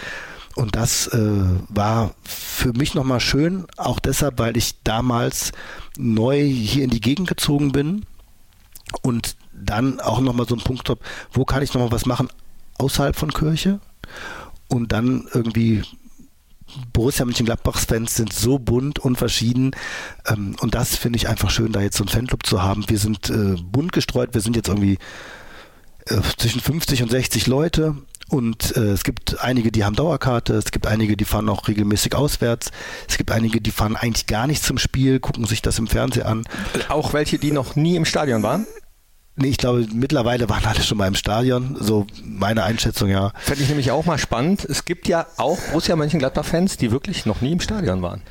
[0.55, 1.19] Und das äh,
[1.69, 5.51] war für mich nochmal schön, auch deshalb, weil ich damals
[5.97, 8.05] neu hier in die Gegend gezogen bin
[9.01, 11.01] und dann auch nochmal so einen Punkt habe,
[11.31, 12.29] wo kann ich nochmal was machen
[12.77, 13.79] außerhalb von Kirche?
[14.67, 15.83] Und dann irgendwie
[16.93, 19.71] Borussia Mönchengladbachs Fans sind so bunt und verschieden
[20.27, 22.83] ähm, und das finde ich einfach schön, da jetzt so einen Fanclub zu haben.
[22.87, 24.97] Wir sind äh, bunt gestreut, wir sind jetzt irgendwie
[26.07, 27.95] äh, zwischen 50 und 60 Leute
[28.29, 32.13] und äh, es gibt einige, die haben Dauerkarte, es gibt einige, die fahren auch regelmäßig
[32.13, 32.71] auswärts,
[33.07, 36.25] es gibt einige, die fahren eigentlich gar nicht zum Spiel, gucken sich das im Fernsehen
[36.25, 36.43] an.
[36.89, 38.67] Auch welche, die noch nie im Stadion waren?
[39.39, 41.77] Nee, ich glaube, mittlerweile waren alle schon mal im Stadion.
[41.79, 43.31] So meine Einschätzung, ja.
[43.37, 44.65] Fände ich nämlich auch mal spannend.
[44.65, 48.23] Es gibt ja auch Borussia Mönchengladbach-Fans, die wirklich noch nie im Stadion waren.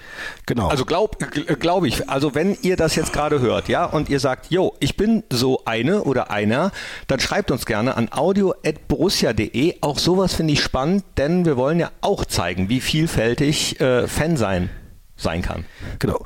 [0.46, 0.66] Genau.
[0.66, 1.16] Also glaube
[1.60, 2.10] glaub ich.
[2.10, 5.62] Also wenn ihr das jetzt gerade hört, ja, und ihr sagt, yo, ich bin so
[5.64, 6.72] eine oder einer,
[7.06, 9.76] dann schreibt uns gerne an audio.borussia.de.
[9.82, 14.36] Auch sowas finde ich spannend, denn wir wollen ja auch zeigen, wie vielfältig äh, Fan
[14.36, 14.70] sein
[15.16, 15.64] sein kann.
[15.98, 16.20] Genau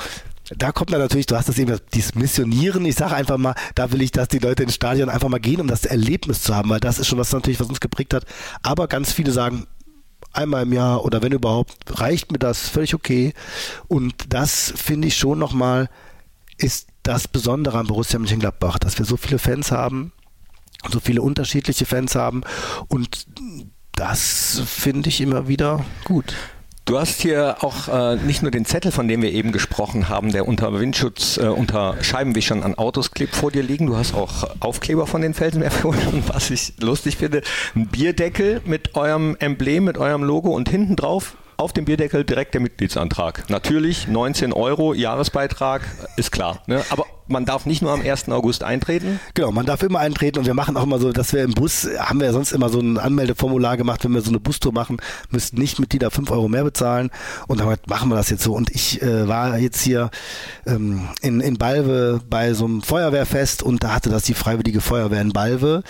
[0.57, 2.85] da kommt dann natürlich, du hast das eben, dieses Missionieren.
[2.85, 5.61] Ich sage einfach mal, da will ich, dass die Leute ins Stadion einfach mal gehen,
[5.61, 8.25] um das Erlebnis zu haben, weil das ist schon was natürlich, was uns geprägt hat.
[8.63, 9.67] Aber ganz viele sagen,
[10.33, 13.33] einmal im Jahr oder wenn überhaupt, reicht mir das, völlig okay.
[13.89, 15.89] Und das finde ich schon nochmal,
[16.59, 20.13] ist das Besondere an Borussia Mönchengladbach, dass wir so viele Fans haben,
[20.91, 22.43] so viele unterschiedliche Fans haben
[22.89, 23.27] und
[23.93, 26.35] das finde ich immer wieder gut.
[26.91, 30.33] Du hast hier auch äh, nicht nur den Zettel, von dem wir eben gesprochen haben,
[30.33, 33.87] der unter Windschutz, äh, unter Scheibenwischern an Autos klebt, vor dir liegen.
[33.87, 37.43] Du hast auch Aufkleber von den Felsenmeerfohlen und was ich lustig finde,
[37.77, 42.55] ein Bierdeckel mit eurem Emblem, mit eurem Logo und hinten drauf auf dem Bierdeckel direkt
[42.55, 43.49] der Mitgliedsantrag.
[43.49, 45.83] Natürlich 19 Euro Jahresbeitrag,
[46.17, 46.61] ist klar.
[46.67, 46.83] Ne?
[46.91, 48.29] Aber man darf nicht nur am 1.
[48.29, 49.21] August eintreten?
[49.35, 51.89] Genau, man darf immer eintreten und wir machen auch immer so, dass wir im Bus,
[51.99, 54.99] haben wir ja sonst immer so ein Anmeldeformular gemacht, wenn wir so eine Bustour machen,
[55.31, 57.11] müssten nicht Mitglieder 5 Euro mehr bezahlen
[57.47, 58.55] und dann machen wir das jetzt so.
[58.55, 60.11] Und ich äh, war jetzt hier
[60.67, 65.23] ähm, in, in Balve bei so einem Feuerwehrfest und da hatte das die Freiwillige Feuerwehr
[65.23, 65.83] in Balve,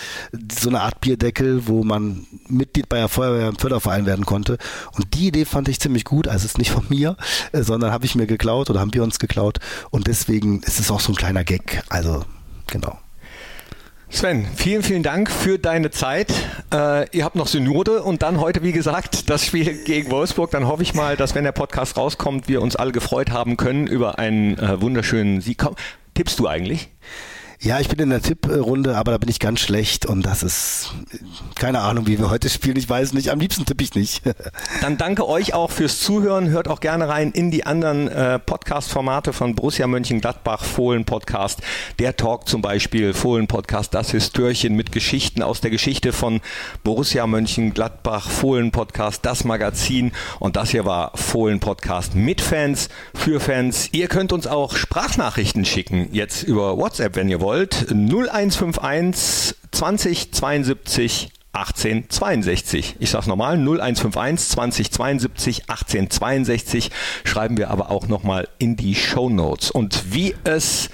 [0.61, 4.59] so eine Art Bierdeckel, wo man Mitglied bei der Feuerwehr im Förderverein werden konnte.
[4.93, 7.17] Und die Idee fand ich ziemlich gut, also es ist nicht von mir,
[7.53, 9.59] äh, sondern habe ich mir geklaut oder haben wir uns geklaut
[9.91, 11.83] und deswegen ist es auch so ein kleines kleiner Gag.
[11.89, 12.25] Also,
[12.67, 12.99] genau.
[14.09, 16.33] Sven, vielen, vielen Dank für deine Zeit.
[16.75, 20.51] Äh, ihr habt noch Synode und dann heute, wie gesagt, das Spiel gegen Wolfsburg.
[20.51, 23.87] Dann hoffe ich mal, dass wenn der Podcast rauskommt, wir uns alle gefreut haben können
[23.87, 25.65] über einen äh, wunderschönen Sieg.
[26.15, 26.89] Tippst du eigentlich?
[27.63, 30.95] Ja, ich bin in der Tipprunde, aber da bin ich ganz schlecht und das ist
[31.57, 32.79] keine Ahnung, wie wir heute spielen.
[32.79, 33.29] Ich weiß nicht.
[33.29, 34.23] Am liebsten tippe ich nicht.
[34.81, 36.49] Dann danke euch auch fürs Zuhören.
[36.49, 41.61] Hört auch gerne rein in die anderen äh, Podcast-Formate von Borussia Mönchengladbach, Fohlen Podcast,
[41.99, 46.41] der Talk zum Beispiel, Fohlen Podcast, das Histörchen mit Geschichten aus der Geschichte von
[46.83, 53.39] Borussia Mönchengladbach, Fohlen Podcast, das Magazin und das hier war Fohlen Podcast mit Fans, für
[53.39, 53.91] Fans.
[53.93, 60.33] Ihr könnt uns auch Sprachnachrichten schicken, jetzt über WhatsApp, wenn ihr wollt wollt, 0151 20
[60.33, 62.95] 72 1862.
[63.01, 66.93] Ich sage nochmal, 0151 2072 1862
[67.25, 69.73] schreiben wir aber auch nochmal in die Show Notes.
[69.73, 70.91] Und wie es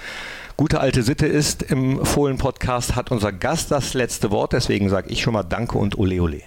[0.55, 4.53] gute alte Sitte ist im Fohlen-Podcast, hat unser Gast das letzte Wort.
[4.53, 6.41] Deswegen sage ich schon mal Danke und Ole Ole.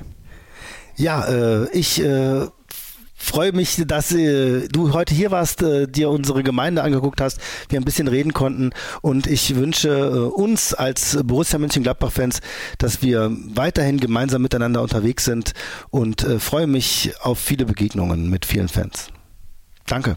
[0.96, 2.48] Ja, äh, ich äh,
[3.20, 7.78] freue mich, dass äh, du heute hier warst, äh, dir unsere Gemeinde angeguckt hast, wir
[7.78, 8.70] ein bisschen reden konnten
[9.02, 12.40] und ich wünsche äh, uns als Borussia Mönchengladbach-Fans,
[12.78, 15.52] dass wir weiterhin gemeinsam miteinander unterwegs sind
[15.90, 19.08] und äh, freue mich auf viele Begegnungen mit vielen Fans.
[19.86, 20.16] Danke.